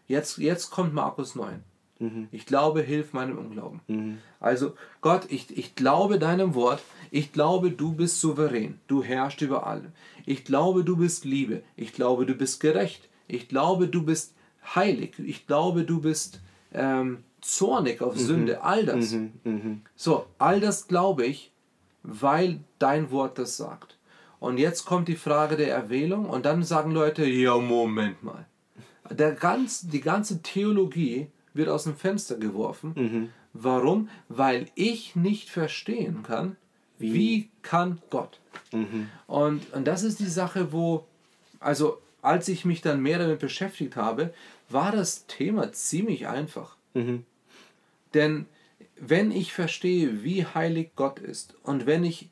jetzt, 0.07 0.37
jetzt 0.37 0.69
kommt 0.71 0.93
Markus 0.93 1.35
9. 1.37 1.65
Mhm. 2.03 2.29
Ich 2.33 2.47
glaube, 2.47 2.83
hilf 2.83 3.13
meinem 3.13 3.39
Unglauben. 3.39 3.81
Mhm. 3.87 4.19
Also 4.41 4.75
Gott, 5.01 5.27
ich, 5.29 5.57
ich 5.57 5.75
glaube 5.77 6.19
deinem 6.19 6.55
Wort. 6.55 6.83
Ich 7.11 7.33
glaube, 7.33 7.71
du 7.71 7.93
bist 7.93 8.21
souverän. 8.21 8.81
Du 8.89 9.05
herrschst 9.05 9.41
über 9.41 9.67
allem. 9.67 9.93
Ich 10.27 10.45
glaube, 10.45 10.83
du 10.83 10.97
bist 10.97 11.25
Liebe. 11.25 11.63
Ich 11.77 11.93
glaube, 11.93 12.27
du 12.27 12.35
bist 12.35 12.61
gerecht. 12.61 13.09
Ich 13.29 13.49
glaube, 13.49 13.87
du 13.87 14.03
bist 14.03 14.35
heilig. 14.75 15.15
Ich 15.19 15.47
glaube, 15.47 15.85
du 15.85 16.01
bist 16.01 16.41
ähm, 16.73 17.19
zornig 17.41 18.03
auf 18.03 18.17
mhm. 18.17 18.21
Sünde. 18.21 18.63
All 18.63 18.85
das. 18.85 19.13
Mhm. 19.13 19.33
Mhm. 19.45 19.83
So, 19.95 20.27
all 20.39 20.61
das 20.61 20.89
glaube 20.89 21.25
ich, 21.25 21.53
weil 22.03 22.61
dein 22.81 23.13
Wort 23.13 23.39
das 23.39 23.57
sagt. 23.57 23.97
Und 24.41 24.59
jetzt 24.59 24.87
kommt 24.87 25.07
die 25.07 25.15
Frage 25.15 25.57
der 25.57 25.73
Erwählung 25.73 26.29
und 26.29 26.47
dann 26.47 26.65
sagen 26.65 26.91
Leute, 26.91 27.25
ja, 27.25 27.57
Moment 27.59 28.25
mal. 28.25 28.47
Der 29.09 29.33
ganz, 29.33 29.89
die 29.89 30.01
ganze 30.01 30.43
Theologie 30.43 31.29
wird 31.55 31.69
aus 31.69 31.85
dem 31.85 31.97
Fenster 31.97 32.37
geworfen. 32.37 32.93
Mhm. 32.95 33.29
Warum? 33.53 34.09
Weil 34.29 34.67
ich 34.75 35.15
nicht 35.17 35.51
verstehen 35.51 36.23
kann, 36.23 36.57
wie, 36.99 37.15
wie 37.15 37.49
kann 37.63 38.01
Gott. 38.11 38.41
Mhm. 38.73 39.09
Und, 39.27 39.73
und 39.73 39.87
das 39.87 40.03
ist 40.03 40.21
die 40.21 40.27
Sache, 40.27 40.73
wo, 40.73 41.07
also 41.61 41.99
als 42.23 42.49
ich 42.49 42.65
mich 42.65 42.81
dann 42.81 43.03
mehr 43.03 43.19
damit 43.19 43.41
beschäftigt 43.41 43.97
habe, 43.97 44.33
war 44.69 44.93
das 44.93 45.27
Thema 45.27 45.73
ziemlich 45.73 46.29
einfach. 46.29 46.77
Mhm. 46.95 47.25
Denn 48.15 48.47
wenn 48.97 49.31
ich 49.31 49.53
verstehe, 49.53 50.23
wie 50.23 50.47
heilig 50.47 50.93
Gott 50.97 51.19
ist 51.19 51.57
und 51.63 51.87
wenn 51.87 52.05
ich, 52.05 52.29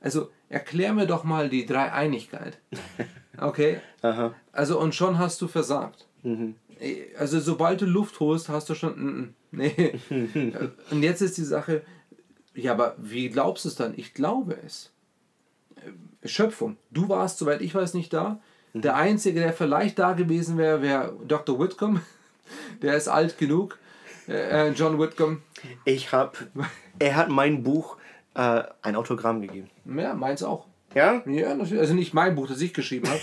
also 0.00 0.30
erklär 0.48 0.92
mir 0.92 1.06
doch 1.06 1.24
mal 1.24 1.48
die 1.48 1.66
Dreieinigkeit. 1.66 2.58
Okay? 3.40 3.80
Aha. 4.02 4.34
Also 4.50 4.80
und 4.80 4.96
schon 4.96 5.16
hast 5.16 5.40
du 5.40 5.46
versagt. 5.46 6.06
Mhm. 6.24 6.56
Also 7.18 7.40
sobald 7.40 7.80
du 7.80 7.86
Luft 7.86 8.20
holst, 8.20 8.48
hast 8.48 8.68
du 8.68 8.74
schon. 8.74 8.94
Mm, 8.94 9.18
mm, 9.18 9.34
nee. 9.50 9.98
Und 10.90 11.02
jetzt 11.02 11.20
ist 11.20 11.36
die 11.36 11.44
Sache, 11.44 11.82
ja, 12.54 12.72
aber 12.72 12.94
wie 12.98 13.28
glaubst 13.28 13.64
du 13.64 13.68
es 13.68 13.74
dann? 13.74 13.94
Ich 13.96 14.14
glaube 14.14 14.56
es. 14.64 14.90
Schöpfung. 16.24 16.76
Du 16.90 17.08
warst, 17.08 17.38
soweit 17.38 17.60
ich 17.60 17.74
weiß, 17.74 17.94
nicht 17.94 18.12
da. 18.12 18.40
Mhm. 18.72 18.82
Der 18.82 18.96
Einzige, 18.96 19.40
der 19.40 19.52
vielleicht 19.52 19.98
da 19.98 20.12
gewesen 20.12 20.58
wäre, 20.58 20.82
wäre 20.82 21.16
Dr. 21.26 21.58
Whitcomb. 21.58 22.00
Der 22.82 22.96
ist 22.96 23.08
alt 23.08 23.36
genug. 23.36 23.78
Äh, 24.26 24.68
äh 24.68 24.70
John 24.70 24.98
Whitcomb. 24.98 25.42
Ich 25.84 26.12
habe. 26.12 26.32
Er 26.98 27.16
hat 27.16 27.28
mein 27.28 27.62
Buch 27.62 27.98
äh, 28.34 28.62
ein 28.80 28.96
Autogramm 28.96 29.42
gegeben. 29.42 29.68
Ja, 29.84 30.14
meins 30.14 30.42
auch. 30.42 30.66
Ja? 30.94 31.22
Ja, 31.26 31.54
natürlich. 31.54 31.80
Also 31.80 31.94
nicht 31.94 32.14
mein 32.14 32.34
Buch, 32.34 32.48
das 32.48 32.60
ich 32.60 32.72
geschrieben 32.72 33.08
habe. 33.08 33.20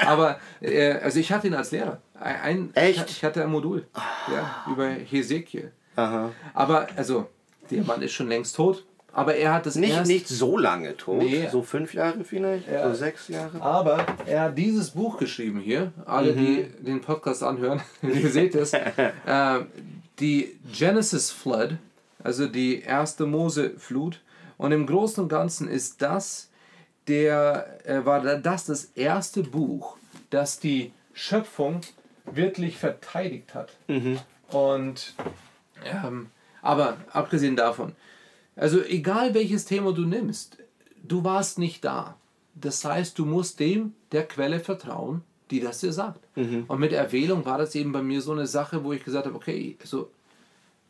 aber 0.06 0.40
äh, 0.60 0.92
also 0.92 1.18
ich 1.20 1.32
hatte 1.32 1.48
ihn 1.48 1.54
als 1.54 1.70
Lehrer. 1.70 2.00
Ein, 2.22 2.74
Echt? 2.74 3.10
Ich 3.10 3.24
hatte 3.24 3.42
ein 3.42 3.50
Modul 3.50 3.86
ja, 4.30 4.64
über 4.70 4.88
Hesekiel. 4.88 5.72
Aha. 5.96 6.30
Aber 6.54 6.86
also, 6.96 7.28
der 7.70 7.82
Mann 7.82 8.02
ist 8.02 8.12
schon 8.12 8.28
längst 8.28 8.56
tot. 8.56 8.84
Aber 9.14 9.34
er 9.34 9.52
hat 9.52 9.66
das 9.66 9.74
nicht, 9.74 9.92
erst, 9.92 10.10
nicht 10.10 10.26
so 10.26 10.56
lange 10.56 10.96
tot, 10.96 11.18
nee. 11.18 11.46
so 11.52 11.62
fünf 11.62 11.92
Jahre 11.92 12.24
vielleicht, 12.24 12.66
ja. 12.66 12.88
so 12.88 12.94
sechs 12.94 13.28
Jahre. 13.28 13.60
Aber 13.60 14.06
er 14.24 14.42
hat 14.44 14.56
dieses 14.56 14.92
Buch 14.92 15.18
geschrieben 15.18 15.60
hier. 15.60 15.92
Alle, 16.06 16.32
mhm. 16.32 16.38
die 16.38 16.84
den 16.84 17.00
Podcast 17.02 17.42
anhören, 17.42 17.82
ihr 18.02 18.30
seht 18.30 18.54
es. 18.54 18.72
äh, 19.26 19.60
die 20.18 20.56
Genesis 20.72 21.30
Flood, 21.30 21.76
also 22.24 22.46
die 22.46 22.80
erste 22.80 23.26
Mose-Flut. 23.26 24.20
Und 24.56 24.72
im 24.72 24.86
Großen 24.86 25.22
und 25.22 25.28
Ganzen 25.28 25.68
ist 25.68 26.00
das 26.00 26.48
der 27.08 27.80
äh, 27.84 28.04
war 28.04 28.20
das 28.20 28.66
das 28.66 28.84
erste 28.94 29.42
Buch, 29.42 29.96
das 30.30 30.60
die 30.60 30.92
Schöpfung 31.12 31.80
wirklich 32.24 32.76
verteidigt 32.78 33.54
hat. 33.54 33.76
Mhm. 33.88 34.18
Und 34.48 35.14
ähm, 35.84 36.28
aber 36.60 36.98
abgesehen 37.10 37.56
davon, 37.56 37.92
also 38.56 38.82
egal 38.82 39.34
welches 39.34 39.64
Thema 39.64 39.92
du 39.92 40.02
nimmst, 40.02 40.58
du 41.02 41.24
warst 41.24 41.58
nicht 41.58 41.84
da. 41.84 42.16
Das 42.54 42.84
heißt, 42.84 43.18
du 43.18 43.24
musst 43.24 43.60
dem 43.60 43.94
der 44.12 44.26
Quelle 44.26 44.60
vertrauen, 44.60 45.22
die 45.50 45.60
das 45.60 45.80
dir 45.80 45.92
sagt. 45.92 46.20
Mhm. 46.36 46.64
Und 46.68 46.80
mit 46.80 46.92
Erwählung 46.92 47.44
war 47.44 47.58
das 47.58 47.74
eben 47.74 47.92
bei 47.92 48.02
mir 48.02 48.20
so 48.20 48.32
eine 48.32 48.46
Sache, 48.46 48.84
wo 48.84 48.92
ich 48.92 49.04
gesagt 49.04 49.26
habe, 49.26 49.36
okay, 49.36 49.76
also 49.80 50.10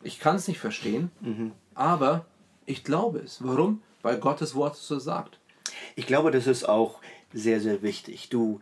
ich 0.03 0.19
kann 0.19 0.35
es 0.35 0.47
nicht 0.47 0.59
verstehen, 0.59 1.11
mhm. 1.21 1.51
aber 1.73 2.25
ich 2.65 2.83
glaube 2.83 3.19
es. 3.19 3.43
Warum? 3.43 3.81
Weil 4.01 4.19
Gottes 4.19 4.55
Wort 4.55 4.75
so 4.75 4.99
sagt. 4.99 5.39
Ich 5.95 6.05
glaube, 6.05 6.31
das 6.31 6.47
ist 6.47 6.67
auch 6.67 6.99
sehr, 7.33 7.59
sehr 7.59 7.81
wichtig. 7.81 8.29
Du, 8.29 8.59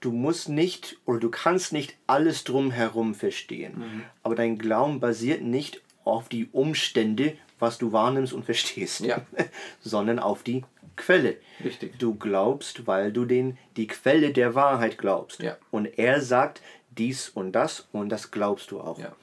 du 0.00 0.12
musst 0.12 0.48
nicht 0.48 0.96
oder 1.04 1.20
du 1.20 1.30
kannst 1.30 1.72
nicht 1.72 1.96
alles 2.06 2.44
drumherum 2.44 3.14
verstehen. 3.14 3.78
Mhm. 3.78 4.02
Aber 4.22 4.34
dein 4.34 4.58
Glauben 4.58 5.00
basiert 5.00 5.42
nicht 5.42 5.82
auf 6.04 6.28
die 6.28 6.48
Umstände, 6.52 7.36
was 7.58 7.78
du 7.78 7.92
wahrnimmst 7.92 8.32
und 8.32 8.44
verstehst, 8.44 9.00
ja. 9.00 9.20
sondern 9.80 10.18
auf 10.18 10.42
die 10.42 10.64
Quelle. 10.96 11.36
Richtig. 11.62 11.98
Du 11.98 12.14
glaubst, 12.14 12.86
weil 12.86 13.12
du 13.12 13.24
den, 13.24 13.58
die 13.76 13.86
Quelle 13.86 14.32
der 14.32 14.54
Wahrheit 14.54 14.98
glaubst. 14.98 15.40
Ja. 15.40 15.56
Und 15.70 15.86
er 15.98 16.20
sagt 16.20 16.62
dies 16.90 17.28
und 17.28 17.52
das 17.52 17.88
und 17.92 18.08
das 18.08 18.30
glaubst 18.30 18.70
du 18.70 18.80
auch. 18.80 18.98
Ja. 18.98 19.14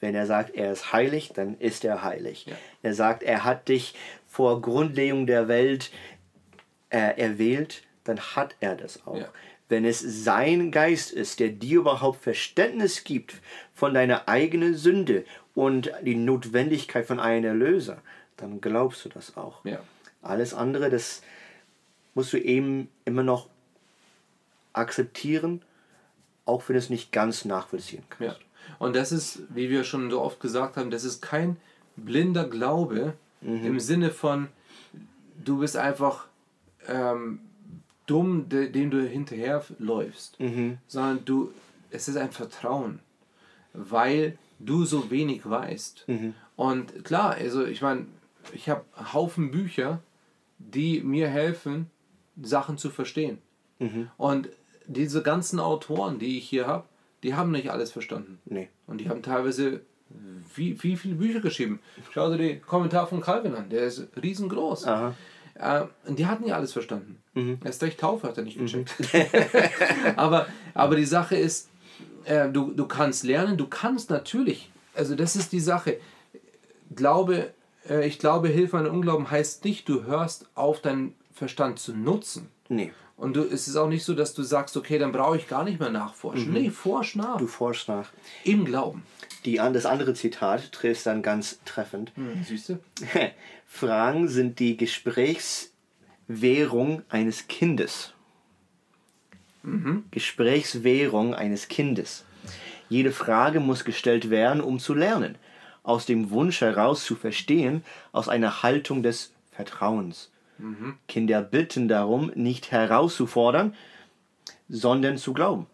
Wenn 0.00 0.14
er 0.14 0.26
sagt, 0.26 0.54
er 0.54 0.72
ist 0.72 0.92
heilig, 0.92 1.32
dann 1.34 1.58
ist 1.58 1.84
er 1.84 2.02
heilig. 2.02 2.46
Er 2.82 2.94
sagt, 2.94 3.22
er 3.22 3.44
hat 3.44 3.68
dich 3.68 3.94
vor 4.26 4.60
Grundlegung 4.60 5.26
der 5.26 5.48
Welt 5.48 5.90
äh, 6.90 7.18
erwählt, 7.18 7.82
dann 8.04 8.20
hat 8.20 8.56
er 8.60 8.76
das 8.76 9.06
auch. 9.06 9.26
Wenn 9.68 9.84
es 9.84 10.00
sein 10.00 10.70
Geist 10.70 11.10
ist, 11.12 11.40
der 11.40 11.48
dir 11.48 11.80
überhaupt 11.80 12.22
Verständnis 12.22 13.04
gibt 13.04 13.34
von 13.74 13.94
deiner 13.94 14.28
eigenen 14.28 14.74
Sünde 14.74 15.24
und 15.54 15.90
die 16.02 16.14
Notwendigkeit 16.14 17.06
von 17.06 17.18
einem 17.18 17.44
Erlöser, 17.44 18.00
dann 18.36 18.60
glaubst 18.60 19.04
du 19.04 19.08
das 19.08 19.36
auch. 19.36 19.64
Ja. 19.64 19.80
Alles 20.22 20.54
andere, 20.54 20.90
das 20.90 21.22
musst 22.14 22.32
du 22.32 22.38
eben 22.38 22.88
immer 23.04 23.22
noch 23.22 23.48
akzeptieren, 24.72 25.62
auch 26.44 26.68
wenn 26.68 26.74
du 26.74 26.78
es 26.78 26.90
nicht 26.90 27.12
ganz 27.12 27.44
nachvollziehen 27.44 28.04
kannst. 28.08 28.38
Ja. 28.38 28.46
Und 28.78 28.96
das 28.96 29.12
ist, 29.12 29.42
wie 29.48 29.70
wir 29.70 29.84
schon 29.84 30.10
so 30.10 30.20
oft 30.20 30.40
gesagt 30.40 30.76
haben, 30.76 30.90
das 30.90 31.04
ist 31.04 31.22
kein 31.22 31.56
blinder 31.96 32.48
Glaube 32.48 33.14
mhm. 33.40 33.64
im 33.64 33.80
Sinne 33.80 34.10
von, 34.10 34.48
du 35.44 35.58
bist 35.58 35.76
einfach 35.76 36.26
ähm, 36.88 37.40
dumm, 38.06 38.48
de, 38.48 38.70
dem 38.70 38.90
du 38.90 39.02
hinterherläufst, 39.02 40.38
mhm. 40.40 40.78
sondern 40.86 41.24
du, 41.24 41.52
es 41.90 42.08
ist 42.08 42.16
ein 42.16 42.32
Vertrauen, 42.32 43.00
weil 43.72 44.38
du 44.58 44.84
so 44.84 45.10
wenig 45.10 45.48
weißt. 45.48 46.04
Mhm. 46.06 46.34
Und 46.56 47.04
klar, 47.04 47.32
also 47.32 47.64
ich 47.66 47.82
meine, 47.82 48.06
ich 48.52 48.68
habe 48.68 48.84
Haufen 49.12 49.50
Bücher, 49.50 50.00
die 50.58 51.00
mir 51.00 51.28
helfen, 51.28 51.90
Sachen 52.40 52.78
zu 52.78 52.90
verstehen. 52.90 53.38
Mhm. 53.78 54.10
Und 54.16 54.48
diese 54.86 55.22
ganzen 55.22 55.58
Autoren, 55.58 56.18
die 56.18 56.38
ich 56.38 56.48
hier 56.48 56.66
habe, 56.66 56.84
die 57.22 57.34
haben 57.34 57.50
nicht 57.50 57.70
alles 57.70 57.90
verstanden. 57.90 58.38
Nee. 58.44 58.68
Und 58.86 59.00
die 59.00 59.08
haben 59.08 59.22
teilweise 59.22 59.80
wie, 60.54 60.80
wie 60.82 60.96
viele 60.96 61.16
Bücher 61.16 61.40
geschrieben. 61.40 61.80
Schau 62.12 62.30
dir 62.30 62.38
den 62.38 62.62
Kommentar 62.62 63.06
von 63.06 63.20
Calvin 63.20 63.54
an, 63.54 63.68
der 63.68 63.82
ist 63.82 64.06
riesengroß. 64.20 64.86
Aha. 64.86 65.14
Äh, 65.58 65.84
und 66.06 66.18
die 66.18 66.26
hatten 66.26 66.46
ja 66.46 66.56
alles 66.56 66.72
verstanden. 66.72 67.18
Mhm. 67.34 67.58
Erst 67.64 67.82
recht 67.82 68.00
Taufe 68.00 68.28
hat 68.28 68.38
er 68.38 68.44
nicht 68.44 68.58
gecheckt. 68.58 68.94
Mhm. 68.98 69.30
aber, 70.16 70.46
aber 70.74 70.96
die 70.96 71.04
Sache 71.04 71.36
ist, 71.36 71.68
äh, 72.24 72.48
du, 72.48 72.72
du 72.72 72.86
kannst 72.86 73.24
lernen, 73.24 73.56
du 73.56 73.66
kannst 73.66 74.10
natürlich, 74.10 74.70
also 74.94 75.14
das 75.14 75.36
ist 75.36 75.52
die 75.52 75.60
Sache. 75.60 75.98
Glaube, 76.94 77.52
äh, 77.88 78.06
ich 78.06 78.18
glaube, 78.18 78.48
Hilfe 78.48 78.78
an 78.78 78.86
Unglauben 78.86 79.30
heißt 79.30 79.64
nicht, 79.64 79.88
du 79.88 80.04
hörst 80.04 80.46
auf, 80.54 80.80
deinen 80.80 81.14
Verstand 81.32 81.78
zu 81.78 81.94
nutzen. 81.94 82.48
Nee. 82.68 82.92
Und 83.16 83.34
du, 83.34 83.42
es 83.42 83.66
ist 83.66 83.74
auch 83.76 83.88
nicht 83.88 84.04
so, 84.04 84.14
dass 84.14 84.34
du 84.34 84.42
sagst, 84.42 84.76
okay, 84.76 84.98
dann 84.98 85.12
brauche 85.12 85.38
ich 85.38 85.48
gar 85.48 85.64
nicht 85.64 85.80
mehr 85.80 85.88
nachforschen. 85.90 86.48
Mhm. 86.48 86.52
Nee, 86.52 86.68
forsch 86.70 87.16
nach. 87.16 87.38
Du 87.38 87.46
forschst 87.46 87.88
nach. 87.88 88.10
Im 88.44 88.66
Glauben. 88.66 89.02
Die, 89.46 89.56
das 89.56 89.86
andere 89.86 90.12
Zitat 90.14 90.70
trifft 90.72 91.06
dann 91.06 91.22
ganz 91.22 91.58
treffend. 91.64 92.12
Hm, 92.16 92.44
Süße. 92.44 92.78
Fragen 93.66 94.28
sind 94.28 94.58
die 94.58 94.76
Gesprächswährung 94.76 97.00
eines 97.08 97.48
Kindes. 97.48 98.12
Mhm. 99.62 100.04
Gesprächswährung 100.10 101.34
eines 101.34 101.68
Kindes. 101.68 102.26
Jede 102.88 103.12
Frage 103.12 103.60
muss 103.60 103.84
gestellt 103.84 104.30
werden, 104.30 104.60
um 104.60 104.78
zu 104.78 104.94
lernen. 104.94 105.36
Aus 105.82 106.06
dem 106.06 106.30
Wunsch 106.30 106.60
heraus 106.60 107.04
zu 107.04 107.16
verstehen, 107.16 107.84
aus 108.12 108.28
einer 108.28 108.62
Haltung 108.62 109.02
des 109.02 109.32
Vertrauens. 109.52 110.30
Mhm. 110.58 110.96
Kinder 111.08 111.42
bitten 111.42 111.88
darum, 111.88 112.32
nicht 112.34 112.70
herauszufordern, 112.70 113.74
sondern 114.68 115.18
zu 115.18 115.32
glauben. 115.32 115.66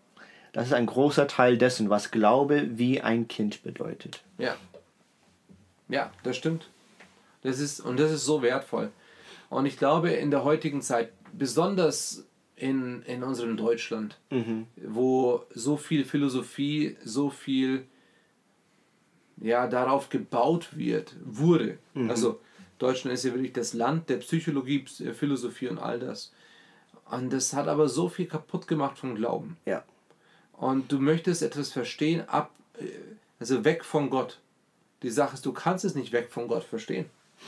Das 0.53 0.67
ist 0.67 0.75
ein 0.75 0.87
großer 0.87 1.27
Teil 1.27 1.57
dessen, 1.57 1.89
was 1.89 2.11
Glaube 2.11 2.69
wie 2.79 3.01
ein 3.01 3.29
Kind 3.29 3.63
bedeutet. 3.63 4.23
Ja. 4.39 4.57
Ja, 5.89 6.11
das 6.23 6.37
stimmt. 6.37 6.69
Das 7.43 7.59
ist, 7.59 7.81
und 7.81 7.99
das 7.99 8.13
ist 8.13 8.25
so 8.25 8.43
wertvoll. 8.43 8.91
Und 9.51 9.67
ich 9.67 9.77
glaube, 9.77 10.11
in 10.11 10.31
der 10.31 10.45
heutigen 10.45 10.81
Zeit, 10.81 11.11
besonders 11.33 12.25
in, 12.57 13.03
in 13.03 13.23
unserem 13.23 13.57
Deutschland, 13.57 14.19
mhm. 14.31 14.67
wo 14.77 15.45
so 15.55 15.77
viel 15.77 16.05
Philosophie, 16.05 16.97
so 17.05 17.31
viel 17.31 17.87
ja, 19.39 19.67
darauf 19.67 20.09
gebaut 20.09 20.77
wird, 20.77 21.17
wurde. 21.25 21.79
Mhm. 21.95 22.11
Also 22.11 22.41
Deutschland 22.83 23.15
ist 23.15 23.25
ja 23.25 23.33
wirklich 23.33 23.53
das 23.53 23.73
Land 23.73 24.09
der 24.09 24.19
Psychologie, 24.19 24.85
Philosophie 24.87 25.69
und 25.69 25.79
all 25.79 25.99
das. 25.99 26.33
Und 27.11 27.33
das 27.33 27.53
hat 27.53 27.69
aber 27.69 27.89
so 27.89 28.09
viel 28.09 28.27
kaputt 28.27 28.67
gemacht 28.67 28.99
vom 28.99 29.15
Glauben. 29.15 29.57
Ja 29.67 29.85
und 30.63 30.93
du 30.93 31.01
möchtest 31.01 31.43
etwas 31.43 31.73
verstehen, 31.73 32.29
ab, 32.29 32.53
äh, 32.79 32.85
also 33.41 33.65
weg 33.65 33.85
von 33.85 34.11
Gott. 34.11 34.39
Die 35.03 35.11
Sache 35.11 35.35
ist, 35.35 35.45
du 35.45 35.53
kannst 35.53 35.85
es 35.85 35.97
nicht 35.97 36.13
weg 36.13 36.31
von 36.31 36.47
Gott 36.47 36.63
verstehen. 36.63 37.07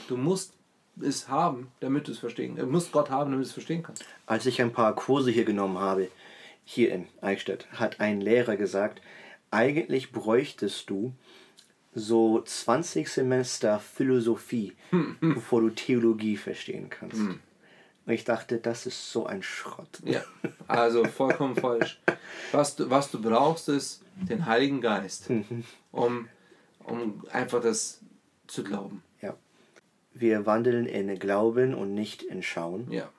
Du 0.09 0.17
musst 0.17 0.53
es 1.01 1.29
haben, 1.29 1.71
damit 1.79 2.09
du 2.09 2.11
es 2.11 2.19
verstehen 2.19 2.57
Du 2.57 2.65
musst 2.65 2.91
Gott 2.91 3.09
haben, 3.09 3.31
damit 3.31 3.45
du 3.45 3.47
es 3.47 3.53
verstehen 3.53 3.83
kannst. 3.83 4.03
Als 4.25 4.45
ich 4.45 4.61
ein 4.61 4.73
paar 4.73 4.93
Kurse 4.95 5.31
hier 5.31 5.45
genommen 5.45 5.77
habe, 5.77 6.09
hier 6.65 6.91
in 6.91 7.07
Eichstätt, 7.21 7.67
hat 7.71 8.01
ein 8.01 8.19
Lehrer 8.19 8.57
gesagt, 8.57 9.01
eigentlich 9.49 10.11
bräuchtest 10.11 10.89
du 10.89 11.13
so 11.95 12.41
20 12.41 13.07
Semester 13.07 13.79
Philosophie, 13.79 14.73
bevor 15.21 15.61
du 15.61 15.69
Theologie 15.69 16.35
verstehen 16.35 16.89
kannst. 16.89 17.17
Hm. 17.17 17.39
Und 18.05 18.13
ich 18.13 18.23
dachte, 18.23 18.57
das 18.57 18.85
ist 18.85 19.11
so 19.11 19.25
ein 19.25 19.41
Schrott. 19.41 20.01
Ja, 20.03 20.23
also 20.67 21.05
vollkommen 21.05 21.55
falsch. 21.59 21.99
Was 22.51 22.75
du, 22.75 22.89
was 22.89 23.09
du 23.09 23.19
brauchst, 23.19 23.69
ist 23.69 24.03
den 24.15 24.45
Heiligen 24.45 24.81
Geist, 24.81 25.29
mhm. 25.29 25.63
um, 25.91 26.27
um 26.83 27.23
einfach 27.31 27.61
das 27.61 28.01
zu 28.45 28.63
glauben. 28.63 29.01
Ja. 29.21 29.35
Wir 30.13 30.45
wandeln 30.45 30.85
in 30.85 31.17
Glauben 31.17 31.73
und 31.73 31.95
nicht 31.95 32.21
in 32.21 32.43
Schauen. 32.43 32.91
Ja. 32.91 33.09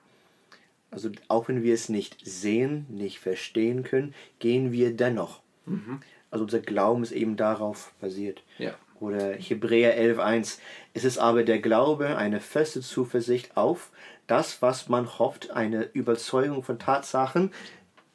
Also 0.89 1.09
auch 1.27 1.49
wenn 1.49 1.63
wir 1.63 1.73
es 1.73 1.89
nicht 1.89 2.25
sehen, 2.25 2.85
nicht 2.89 3.19
verstehen 3.19 3.83
können, 3.83 4.13
gehen 4.39 4.71
wir 4.71 4.95
dennoch. 4.95 5.41
Mhm. 5.65 5.99
Also 6.29 6.43
unser 6.43 6.59
Glauben 6.59 7.03
ist 7.03 7.11
eben 7.11 7.37
darauf 7.37 7.93
basiert. 7.99 8.43
Ja. 8.57 8.73
Oder 8.99 9.33
Hebräer 9.33 9.97
11.1. 9.97 10.59
Es 10.93 11.03
ist 11.03 11.17
aber 11.17 11.43
der 11.43 11.59
Glaube 11.59 12.17
eine 12.17 12.39
feste 12.39 12.81
Zuversicht 12.81 13.55
auf 13.55 13.91
das, 14.25 14.61
was 14.61 14.89
man 14.89 15.19
hofft, 15.19 15.51
eine 15.51 15.83
Überzeugung 15.83 16.63
von 16.63 16.79
Tatsachen, 16.79 17.51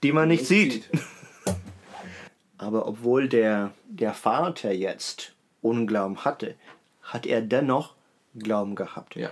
die 0.03 0.13
man 0.13 0.29
nicht 0.29 0.47
sieht. 0.47 0.91
Aber 2.59 2.87
obwohl 2.87 3.29
der, 3.29 3.73
der 3.89 4.15
Vater 4.15 4.73
jetzt 4.73 5.35
Unglauben 5.63 6.25
hatte, 6.25 6.55
hat 7.03 7.27
er 7.27 7.41
dennoch 7.41 7.95
Glauben 8.39 8.77
gehabt. 8.77 9.17
Ja. 9.17 9.31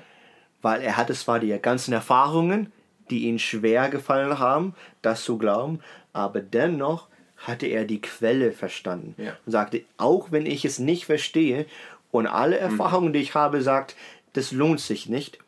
Weil 0.63 0.83
er 0.83 0.97
hatte 0.97 1.15
zwar 1.15 1.39
die 1.39 1.57
ganzen 1.59 1.93
Erfahrungen, 1.93 2.73
die 3.09 3.27
ihm 3.27 3.39
schwer 3.39 3.89
gefallen 3.89 4.39
haben, 4.39 4.75
das 5.03 5.23
zu 5.23 5.39
glauben, 5.39 5.81
aber 6.13 6.41
dennoch 6.41 7.09
hatte 7.41 7.67
er 7.67 7.85
die 7.85 8.01
Quelle 8.01 8.53
verstanden 8.53 9.15
ja. 9.19 9.37
und 9.45 9.53
sagte, 9.53 9.83
auch 9.97 10.31
wenn 10.31 10.47
ich 10.47 10.65
es 10.65 10.79
nicht 10.79 11.07
verstehe 11.07 11.67
und 12.11 12.27
alle 12.27 12.57
mhm. 12.57 12.63
Erfahrungen, 12.63 13.09
mhm. 13.09 13.13
die 13.15 13.21
ich 13.21 13.35
habe, 13.35 13.63
sagt, 13.63 13.97
das 14.35 14.53
lohnt 14.53 14.81
sich 14.81 15.09
nicht, 15.09 15.39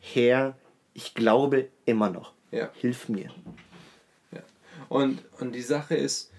Herr, 0.00 0.56
ich 0.94 1.14
glaube 1.14 1.68
immer 1.86 2.10
noch. 2.10 2.32
Ja. 2.50 2.70
Hilf 2.74 3.08
mir. 3.08 3.30
Ja. 4.32 4.40
Und, 4.88 5.22
und 5.38 5.54
die 5.54 5.62
Sache 5.62 5.94
ist, 5.94 6.30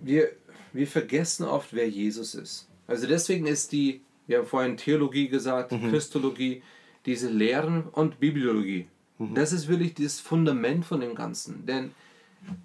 wir, 0.00 0.30
wir 0.72 0.86
vergessen 0.86 1.44
oft, 1.44 1.74
wer 1.74 1.88
Jesus 1.88 2.34
ist. 2.34 2.68
Also 2.86 3.06
deswegen 3.06 3.46
ist 3.46 3.72
die, 3.72 4.00
wir 4.26 4.38
haben 4.38 4.46
vorhin 4.46 4.76
Theologie 4.76 5.28
gesagt, 5.28 5.72
mhm. 5.72 5.90
Christologie, 5.90 6.62
diese 7.04 7.28
Lehren 7.28 7.84
und 7.88 8.20
Bibliologie. 8.20 8.86
Mhm. 9.18 9.34
Das 9.34 9.52
ist 9.52 9.68
wirklich 9.68 9.94
das 9.94 10.20
Fundament 10.20 10.86
von 10.86 11.00
dem 11.00 11.14
Ganzen. 11.14 11.66
Denn 11.66 11.92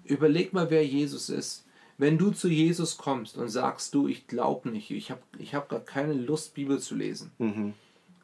überleg 0.04 0.52
mal, 0.52 0.70
wer 0.70 0.86
Jesus 0.86 1.28
ist. 1.28 1.64
Wenn 1.96 2.18
du 2.18 2.32
zu 2.32 2.48
Jesus 2.48 2.98
kommst 2.98 3.36
und 3.36 3.48
sagst, 3.48 3.94
du, 3.94 4.08
ich 4.08 4.26
glaube 4.26 4.68
nicht, 4.68 4.90
ich 4.90 5.10
habe 5.10 5.22
ich 5.38 5.54
hab 5.54 5.68
gar 5.68 5.80
keine 5.80 6.12
Lust, 6.12 6.54
Bibel 6.54 6.80
zu 6.80 6.96
lesen, 6.96 7.30
mhm. 7.38 7.74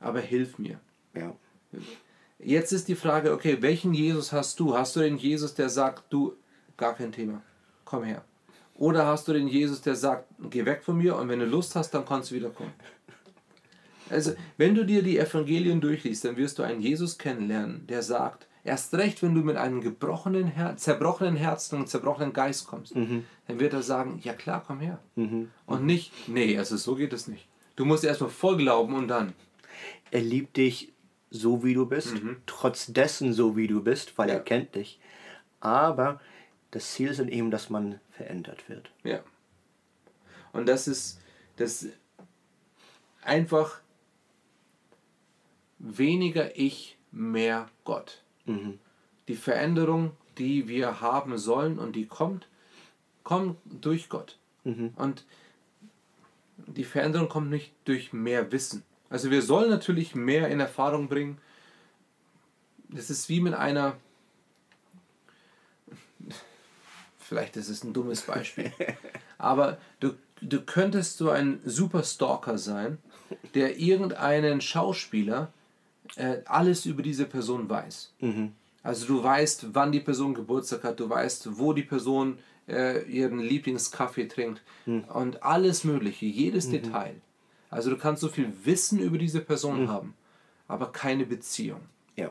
aber 0.01 0.21
hilf 0.21 0.59
mir. 0.59 0.81
Ja. 1.15 1.35
Jetzt 2.39 2.73
ist 2.73 2.89
die 2.89 2.97
Frage, 2.97 3.33
okay, 3.33 3.59
welchen 3.61 3.95
Jesus 3.95 4.33
hast 4.33 4.59
du? 4.59 4.77
Hast 4.77 4.97
du 4.97 5.01
den 5.01 5.19
Jesus, 5.19 5.55
der 5.55 5.69
sagt, 5.69 6.13
du, 6.13 6.35
gar 6.77 6.95
kein 6.95 7.13
Thema, 7.13 7.43
komm 7.85 8.03
her. 8.03 8.25
Oder 8.75 9.07
hast 9.07 9.29
du 9.29 9.35
den 9.35 9.47
Jesus, 9.47 9.83
der 9.83 9.95
sagt, 9.95 10.27
geh 10.51 10.65
weg 10.65 10.83
von 10.83 10.97
mir 10.97 11.15
und 11.17 11.29
wenn 11.29 11.39
du 11.39 11.45
Lust 11.45 11.77
hast, 11.77 11.93
dann 11.93 12.05
kannst 12.05 12.31
du 12.31 12.37
wiederkommen. 12.37 12.73
Also, 14.09 14.33
wenn 14.57 14.75
du 14.75 14.85
dir 14.85 15.03
die 15.03 15.19
Evangelien 15.19 15.81
durchliest, 15.81 16.25
dann 16.25 16.37
wirst 16.37 16.59
du 16.59 16.65
einen 16.65 16.81
Jesus 16.81 17.17
kennenlernen, 17.17 17.87
der 17.87 18.03
sagt, 18.03 18.49
erst 18.65 18.95
recht, 18.95 19.23
wenn 19.23 19.35
du 19.35 19.43
mit 19.43 19.57
einem 19.57 19.81
gebrochenen 19.81 20.47
Her 20.47 20.77
zerbrochenen 20.77 21.37
Herzen 21.37 21.79
und 21.79 21.89
zerbrochenen 21.89 22.33
Geist 22.33 22.67
kommst, 22.67 22.95
mhm. 22.95 23.25
dann 23.47 23.61
wird 23.61 23.73
er 23.73 23.83
sagen, 23.83 24.21
ja 24.23 24.33
klar, 24.33 24.63
komm 24.67 24.81
her. 24.81 24.99
Mhm. 25.17 25.51
Und 25.67 25.87
nicht, 25.87 26.29
nee, 26.29 26.59
also 26.59 26.77
so 26.77 26.95
geht 26.95 27.13
es 27.13 27.29
nicht. 27.29 27.47
Du 27.77 27.85
musst 27.85 28.05
erstmal 28.05 28.31
voll 28.31 28.57
glauben 28.57 28.95
und 28.95 29.09
dann. 29.09 29.33
Er 30.11 30.21
liebt 30.21 30.57
dich 30.57 30.93
so 31.31 31.63
wie 31.63 31.75
du 31.75 31.87
bist, 31.87 32.23
mhm. 32.23 32.37
trotz 32.47 32.87
dessen 32.87 33.33
so 33.33 33.57
wie 33.57 33.69
du 33.69 33.83
bist, 33.83 34.19
weil 34.19 34.29
ja. 34.29 34.35
er 34.35 34.41
kennt 34.41 34.75
dich. 34.75 34.99
Aber 35.61 36.21
das 36.71 36.93
Ziel 36.93 37.09
ist 37.09 37.21
eben, 37.21 37.51
dass 37.51 37.71
man 37.71 38.01
verändert 38.11 38.69
wird. 38.69 38.91
Ja. 39.05 39.21
Und 40.53 40.69
das 40.69 40.89
ist 40.89 41.21
das 41.57 41.87
einfach 43.23 43.81
weniger 45.79 46.57
ich, 46.57 46.99
mehr 47.11 47.69
Gott. 47.85 48.23
Mhm. 48.45 48.79
Die 49.29 49.37
Veränderung, 49.37 50.13
die 50.39 50.69
wir 50.69 51.01
haben 51.01 51.39
sollen 51.39 51.79
und 51.79 51.95
die 51.95 52.07
kommt, 52.07 52.49
kommt 53.23 53.59
durch 53.65 54.09
Gott. 54.09 54.39
Mhm. 54.65 54.93
Und 54.97 55.25
die 56.67 56.85
Veränderung 56.85 57.29
kommt 57.29 57.51
nicht 57.51 57.73
durch 57.85 58.13
mehr 58.13 58.51
Wissen. 58.53 58.83
Also 59.09 59.31
wir 59.31 59.43
sollen 59.43 59.71
natürlich 59.71 60.15
mehr 60.15 60.49
in 60.49 60.61
Erfahrung 60.61 61.09
bringen. 61.09 61.39
Das 62.89 63.11
ist 63.11 63.29
wie 63.29 63.41
mit 63.41 63.55
einer, 63.55 63.97
vielleicht 67.19 67.57
ist 67.57 67.69
es 67.69 67.85
ein 67.85 67.93
dummes 67.93 68.23
Beispiel, 68.23 68.73
aber 69.39 69.79
du, 70.01 70.15
du 70.41 70.61
könntest 70.63 71.19
so 71.19 71.31
ein 71.31 71.61
super 71.65 72.03
Stalker 72.03 72.59
sein, 72.59 72.99
der 73.55 73.79
irgendeinen 73.79 74.61
Schauspieler 74.61 75.53
äh, 76.17 76.39
alles 76.47 76.87
über 76.87 77.03
diese 77.03 77.25
Person 77.25 77.69
weiß. 77.69 78.13
Mhm. 78.21 78.53
Also 78.83 79.07
du 79.07 79.23
weißt, 79.23 79.75
wann 79.75 79.93
die 79.93 80.01
Person 80.01 80.35
Geburtstag 80.35 80.85
hat, 80.85 81.01
du 81.01 81.09
weißt, 81.09 81.59
wo 81.59 81.73
die 81.73 81.83
Person 81.83 82.39
äh, 82.69 83.03
ihren 83.11 83.39
Lieblingskaffee 83.39 84.27
trinkt 84.27 84.63
mhm. 84.87 85.05
und 85.05 85.43
alles 85.43 85.85
Mögliche, 85.85 86.27
jedes 86.27 86.67
mhm. 86.67 86.73
Detail. 86.73 87.15
Also 87.69 87.91
du 87.91 87.97
kannst 87.97 88.23
so 88.23 88.29
viel 88.29 88.53
Wissen 88.65 88.99
über 88.99 89.19
diese 89.19 89.41
Person 89.41 89.83
mhm. 89.83 89.89
haben, 89.89 90.15
aber 90.67 90.93
keine 90.93 91.27
Beziehung. 91.27 91.81
Ja. 92.17 92.31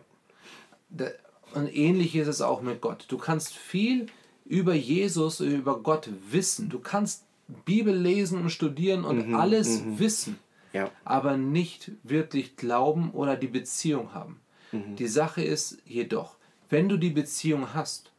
Und 1.53 1.75
ähnlich 1.75 2.15
ist 2.15 2.27
es 2.27 2.41
auch 2.41 2.61
mit 2.61 2.81
Gott. 2.81 3.05
Du 3.09 3.17
kannst 3.17 3.55
viel 3.55 4.07
über 4.45 4.73
Jesus, 4.73 5.39
über 5.39 5.79
Gott 5.79 6.09
wissen. 6.29 6.69
Du 6.69 6.79
kannst 6.79 7.25
Bibel 7.65 7.95
lesen 7.95 8.41
und 8.41 8.49
studieren 8.49 9.05
und 9.05 9.29
mhm, 9.29 9.35
alles 9.35 9.81
mhm. 9.81 9.99
wissen, 9.99 10.39
ja. 10.73 10.89
aber 11.03 11.37
nicht 11.37 11.91
wirklich 12.03 12.55
glauben 12.55 13.11
oder 13.11 13.35
die 13.35 13.47
Beziehung 13.47 14.13
haben. 14.13 14.39
Mhm. 14.71 14.95
Die 14.95 15.07
Sache 15.07 15.41
ist 15.41 15.77
jedoch, 15.85 16.35
wenn 16.69 16.89
du 16.89 16.97
die 16.97 17.09
Beziehung 17.09 17.73
hast, 17.73 18.11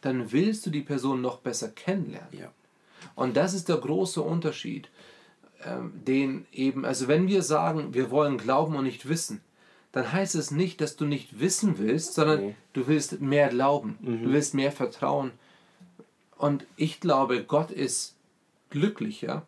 dann 0.00 0.32
willst 0.32 0.66
du 0.66 0.70
die 0.70 0.82
Person 0.82 1.20
noch 1.20 1.38
besser 1.38 1.68
kennenlernen. 1.68 2.38
Ja. 2.38 2.52
Und 3.14 3.36
das 3.36 3.54
ist 3.54 3.68
der 3.68 3.76
große 3.76 4.22
Unterschied, 4.22 4.90
ähm, 5.64 5.92
den 6.06 6.46
eben, 6.52 6.84
also 6.84 7.08
wenn 7.08 7.28
wir 7.28 7.42
sagen, 7.42 7.94
wir 7.94 8.10
wollen 8.10 8.38
glauben 8.38 8.76
und 8.76 8.84
nicht 8.84 9.08
wissen, 9.08 9.42
dann 9.92 10.12
heißt 10.12 10.34
es 10.36 10.50
nicht, 10.50 10.80
dass 10.80 10.96
du 10.96 11.04
nicht 11.04 11.40
wissen 11.40 11.78
willst, 11.78 12.14
sondern 12.14 12.40
nee. 12.40 12.54
du 12.72 12.86
willst 12.86 13.20
mehr 13.20 13.48
glauben, 13.48 13.98
mhm. 14.00 14.24
du 14.24 14.32
willst 14.32 14.54
mehr 14.54 14.72
vertrauen. 14.72 15.32
Und 16.36 16.66
ich 16.76 17.00
glaube, 17.00 17.44
Gott 17.44 17.70
ist 17.70 18.16
glücklicher, 18.70 19.46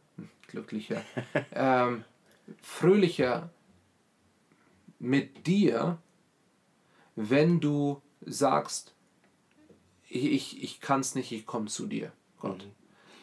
glücklicher, 0.48 1.02
ähm, 1.54 2.04
fröhlicher 2.60 3.50
mit 4.98 5.46
dir, 5.46 5.98
wenn 7.16 7.60
du 7.60 8.00
sagst, 8.20 8.94
ich, 10.08 10.24
ich, 10.24 10.62
ich 10.62 10.80
kann 10.80 11.00
es 11.00 11.14
nicht, 11.14 11.32
ich 11.32 11.46
komme 11.46 11.66
zu 11.66 11.86
dir, 11.86 12.12
Gott. 12.38 12.64
Mhm. 12.64 12.70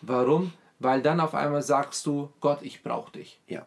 Warum? 0.01 0.53
Weil 0.79 1.01
dann 1.01 1.19
auf 1.19 1.35
einmal 1.35 1.61
sagst 1.61 2.05
du, 2.05 2.31
Gott, 2.39 2.61
ich 2.61 2.83
brauche 2.83 3.11
dich. 3.11 3.39
Ja. 3.47 3.65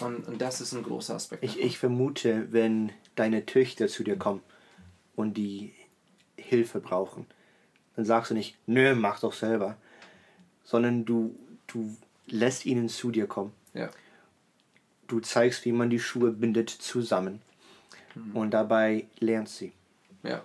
Und, 0.00 0.26
und 0.26 0.40
das 0.40 0.60
ist 0.60 0.72
ein 0.72 0.82
großer 0.82 1.14
Aspekt. 1.14 1.44
Ich, 1.44 1.60
ich 1.60 1.78
vermute, 1.78 2.52
wenn 2.52 2.92
deine 3.14 3.46
Töchter 3.46 3.88
zu 3.88 4.04
dir 4.04 4.16
kommen 4.16 4.42
und 5.14 5.34
die 5.34 5.72
Hilfe 6.36 6.80
brauchen, 6.80 7.26
dann 7.94 8.04
sagst 8.04 8.30
du 8.30 8.34
nicht, 8.34 8.56
nö, 8.66 8.94
mach 8.94 9.20
doch 9.20 9.32
selber, 9.32 9.76
sondern 10.64 11.04
du, 11.04 11.34
du 11.66 11.96
lässt 12.26 12.66
ihnen 12.66 12.88
zu 12.88 13.10
dir 13.10 13.26
kommen. 13.26 13.52
Ja. 13.72 13.88
Du 15.06 15.20
zeigst, 15.20 15.64
wie 15.64 15.72
man 15.72 15.90
die 15.90 16.00
Schuhe 16.00 16.32
bindet 16.32 16.70
zusammen. 16.70 17.40
Mhm. 18.14 18.36
Und 18.36 18.50
dabei 18.50 19.06
lernt 19.18 19.48
sie. 19.48 19.72
Ja. 20.22 20.42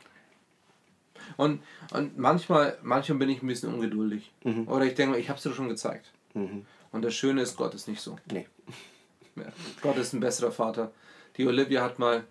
Und, 1.37 1.61
und 1.91 2.17
manchmal, 2.17 2.77
manchmal 2.81 3.19
bin 3.19 3.29
ich 3.29 3.41
ein 3.41 3.47
bisschen 3.47 3.73
ungeduldig. 3.73 4.31
Mhm. 4.43 4.67
Oder 4.67 4.85
ich 4.85 4.95
denke, 4.95 5.17
ich 5.17 5.29
habe 5.29 5.37
es 5.37 5.43
dir 5.43 5.53
schon 5.53 5.69
gezeigt. 5.69 6.11
Mhm. 6.33 6.65
Und 6.91 7.03
das 7.03 7.13
Schöne 7.13 7.41
ist, 7.41 7.55
Gott 7.55 7.73
ist 7.73 7.87
nicht 7.87 8.01
so. 8.01 8.17
Nee. 8.31 8.47
Ja, 9.37 9.45
Gott 9.81 9.95
ist 9.95 10.11
ein 10.11 10.19
besserer 10.19 10.51
Vater. 10.51 10.91
Die 11.37 11.47
Olivia 11.47 11.81
hat 11.81 11.99
mal, 11.99 12.25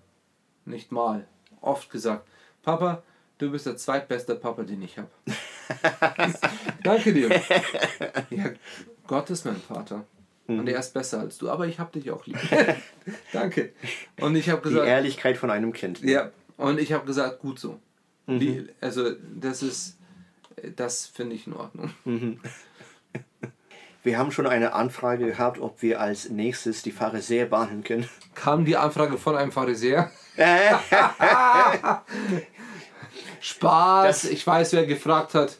nicht 0.66 0.92
mal, 0.92 1.26
oft 1.62 1.88
gesagt, 1.88 2.28
Papa, 2.62 3.02
du 3.38 3.50
bist 3.50 3.64
der 3.64 3.78
zweitbeste 3.78 4.34
Papa, 4.34 4.64
den 4.64 4.82
ich 4.82 4.98
habe. 4.98 5.08
Danke 6.82 7.14
dir. 7.14 7.30
Ja, 8.28 8.50
Gott 9.06 9.30
ist 9.30 9.46
mein 9.46 9.56
Vater. 9.56 10.04
Und 10.58 10.68
er 10.68 10.80
ist 10.80 10.92
besser 10.92 11.20
als 11.20 11.38
du, 11.38 11.50
aber 11.50 11.66
ich 11.66 11.78
habe 11.78 11.98
dich 11.98 12.10
auch 12.10 12.26
lieb. 12.26 12.38
Danke. 13.32 13.72
Und 14.20 14.34
ich 14.36 14.50
habe 14.50 14.62
gesagt. 14.62 14.84
Die 14.84 14.88
Ehrlichkeit 14.88 15.36
von 15.36 15.50
einem 15.50 15.72
Kind. 15.72 16.02
Ja. 16.02 16.30
Und 16.56 16.80
ich 16.80 16.92
habe 16.92 17.06
gesagt, 17.06 17.40
gut 17.40 17.58
so. 17.58 17.78
Mhm. 18.26 18.40
Die, 18.40 18.66
also 18.80 19.10
das 19.34 19.62
ist, 19.62 19.98
das 20.76 21.06
finde 21.06 21.36
ich 21.36 21.46
in 21.46 21.54
Ordnung. 21.54 21.92
Mhm. 22.04 22.40
Wir 24.02 24.18
haben 24.18 24.32
schon 24.32 24.46
eine 24.46 24.72
Anfrage 24.72 25.26
gehabt, 25.26 25.60
ob 25.60 25.82
wir 25.82 26.00
als 26.00 26.30
nächstes 26.30 26.82
die 26.82 26.92
Pharisäer 26.92 27.44
behandeln 27.46 27.84
können. 27.84 28.08
Kam 28.34 28.64
die 28.64 28.78
Anfrage 28.78 29.18
von 29.18 29.36
einem 29.36 29.52
Pharisäer? 29.52 30.10
Spaß, 33.40 34.22
das, 34.22 34.30
ich 34.30 34.46
weiß, 34.46 34.72
wer 34.72 34.86
gefragt 34.86 35.34
hat. 35.34 35.58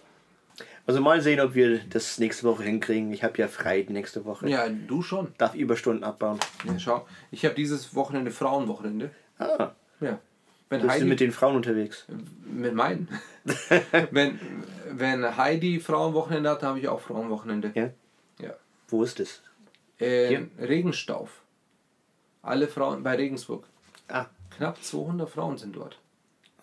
Also 0.91 1.01
mal 1.01 1.23
sehen, 1.23 1.39
ob 1.39 1.55
wir 1.55 1.79
das 1.89 2.19
nächste 2.19 2.43
Woche 2.43 2.65
hinkriegen. 2.65 3.13
Ich 3.13 3.23
habe 3.23 3.39
ja 3.39 3.47
frei 3.47 3.87
nächste 3.89 4.25
Woche. 4.25 4.49
Ja, 4.49 4.69
du 4.69 5.03
schon. 5.03 5.33
Darf 5.39 5.55
Überstunden 5.55 6.03
abbauen. 6.03 6.41
Ja, 6.67 6.81
schau. 6.81 7.07
Ich 7.31 7.45
habe 7.45 7.55
dieses 7.55 7.95
Wochenende 7.95 8.33
Frauenwochenende. 8.33 9.13
Ah. 9.39 9.71
Ja. 10.01 10.19
Wenn 10.69 10.81
Bist 10.81 10.93
Heidi, 10.93 11.05
du 11.05 11.09
mit 11.09 11.21
den 11.21 11.31
Frauen 11.31 11.55
unterwegs? 11.55 12.07
Mit 12.45 12.75
meinen. 12.75 13.07
wenn, 14.11 14.41
wenn 14.91 15.37
Heidi 15.37 15.79
Frauenwochenende 15.79 16.51
hat, 16.51 16.65
habe 16.65 16.81
ich 16.81 16.89
auch 16.89 17.01
Frauenwochenende. 17.01 17.71
Ja? 17.77 17.91
Ja. 18.41 18.55
Wo 18.89 19.05
ist 19.05 19.21
es? 19.21 19.43
Äh, 20.01 20.41
Regenstauf. 20.59 21.43
Alle 22.43 22.67
Frauen 22.67 23.05
bei 23.05 23.15
Regensburg. 23.15 23.65
Ah. 24.09 24.27
Knapp 24.57 24.83
200 24.83 25.31
Frauen 25.31 25.57
sind 25.57 25.77
dort. 25.77 26.01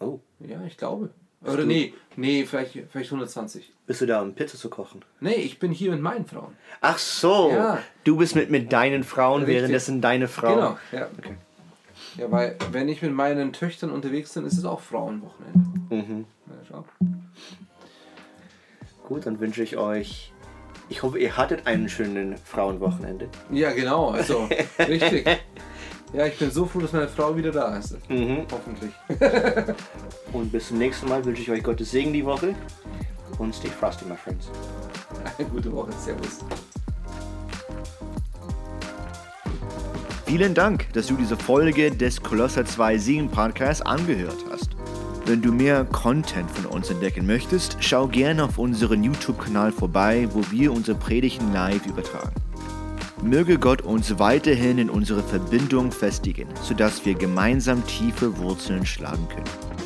Oh. 0.02 0.20
Ja, 0.42 0.62
ich 0.66 0.76
glaube. 0.76 1.12
Oder 1.46 1.66
nee, 1.66 1.94
nee, 2.16 2.46
vielleicht, 2.46 2.74
vielleicht 2.90 3.12
120. 3.12 3.72
Bist 3.86 4.02
du 4.02 4.06
da, 4.06 4.22
um 4.22 4.34
Pizza 4.34 4.58
zu 4.58 4.70
kochen? 4.70 5.06
Nee, 5.20 5.36
ich 5.36 5.60
bin 5.60 5.72
hier 5.72 5.92
mit 5.92 6.02
meinen 6.02 6.26
Frauen. 6.26 6.56
Ach 6.82 6.98
so. 6.98 7.52
Ja. 7.52 7.80
Du 8.04 8.18
bist 8.18 8.36
mit, 8.36 8.50
mit 8.50 8.74
deinen 8.74 9.04
Frauen, 9.04 9.44
Richtig. 9.44 9.56
währenddessen 9.56 10.02
deine 10.02 10.28
Frauen. 10.28 10.56
Genau, 10.56 10.78
ja. 10.92 11.10
Okay. 11.18 11.36
Ja, 12.18 12.32
weil 12.32 12.58
wenn 12.72 12.90
ich 12.90 13.02
mit 13.02 13.14
meinen 13.14 13.54
Töchtern 13.54 13.92
unterwegs 13.92 14.34
bin, 14.34 14.46
ist 14.46 14.58
es 14.58 14.66
auch 14.66 14.82
Frauenwochenende. 14.82 15.96
Mhm. 15.96 16.26
Ja, 16.70 16.84
Gut, 19.08 19.26
dann 19.26 19.40
wünsche 19.40 19.64
ich 19.64 19.78
euch. 19.78 20.34
Ich 20.90 21.04
hoffe, 21.04 21.20
ihr 21.20 21.38
hattet 21.38 21.68
einen 21.68 21.88
schönen 21.90 22.38
Frauenwochenende. 22.38 23.30
Ja, 23.52 23.72
genau, 23.72 24.10
also 24.10 24.50
richtig. 24.80 25.26
Ja, 26.14 26.26
ich 26.26 26.38
bin 26.38 26.50
so 26.50 26.66
froh, 26.66 26.80
dass 26.80 26.94
meine 26.94 27.08
Frau 27.08 27.36
wieder 27.36 27.52
da 27.52 27.76
ist. 27.78 27.98
Mhm. 28.10 28.46
Hoffentlich. 28.52 28.94
Und 30.34 30.52
bis 30.52 30.70
zum 30.70 30.78
nächsten 30.78 31.10
Mal 31.10 31.24
wünsche 31.24 31.42
ich 31.42 31.52
euch 31.52 31.64
Gottes 31.64 31.92
Segen 31.92 32.14
die 32.14 32.26
Woche. 32.26 32.56
Und 33.38 33.54
stay 33.54 33.68
frosty, 33.68 34.06
my 34.06 34.16
friends. 34.16 34.50
Eine 35.38 35.48
gute 35.50 35.72
Woche. 35.72 35.92
Servus. 36.04 36.40
Vielen 40.26 40.54
Dank, 40.54 40.92
dass 40.94 41.08
du 41.08 41.16
diese 41.16 41.38
Folge 41.38 41.92
des 41.92 42.22
Kolosser 42.22 42.66
2 42.66 42.98
Singen 42.98 43.30
Podcasts 43.30 43.82
angehört 43.82 44.44
hast. 44.50 44.70
Wenn 45.26 45.42
du 45.42 45.52
mehr 45.52 45.84
Content 45.86 46.50
von 46.52 46.66
uns 46.68 46.90
entdecken 46.90 47.26
möchtest, 47.26 47.78
schau 47.82 48.08
gerne 48.08 48.46
auf 48.46 48.58
unseren 48.58 49.04
YouTube-Kanal 49.04 49.74
vorbei, 49.74 50.28
wo 50.32 50.42
wir 50.52 50.72
unsere 50.72 50.98
Predigten 50.98 51.52
live 51.54 51.86
übertragen. 51.86 52.32
Möge 53.24 53.58
Gott 53.58 53.82
uns 53.82 54.20
weiterhin 54.20 54.78
in 54.78 54.90
unsere 54.92 55.24
Verbindung 55.24 55.92
festigen, 55.92 56.48
sodass 56.62 57.04
wir 57.04 57.16
gemeinsam 57.16 57.86
tiefe 57.88 58.38
Wurzeln 58.38 58.86
schlagen 58.86 59.28
können. 59.30 59.77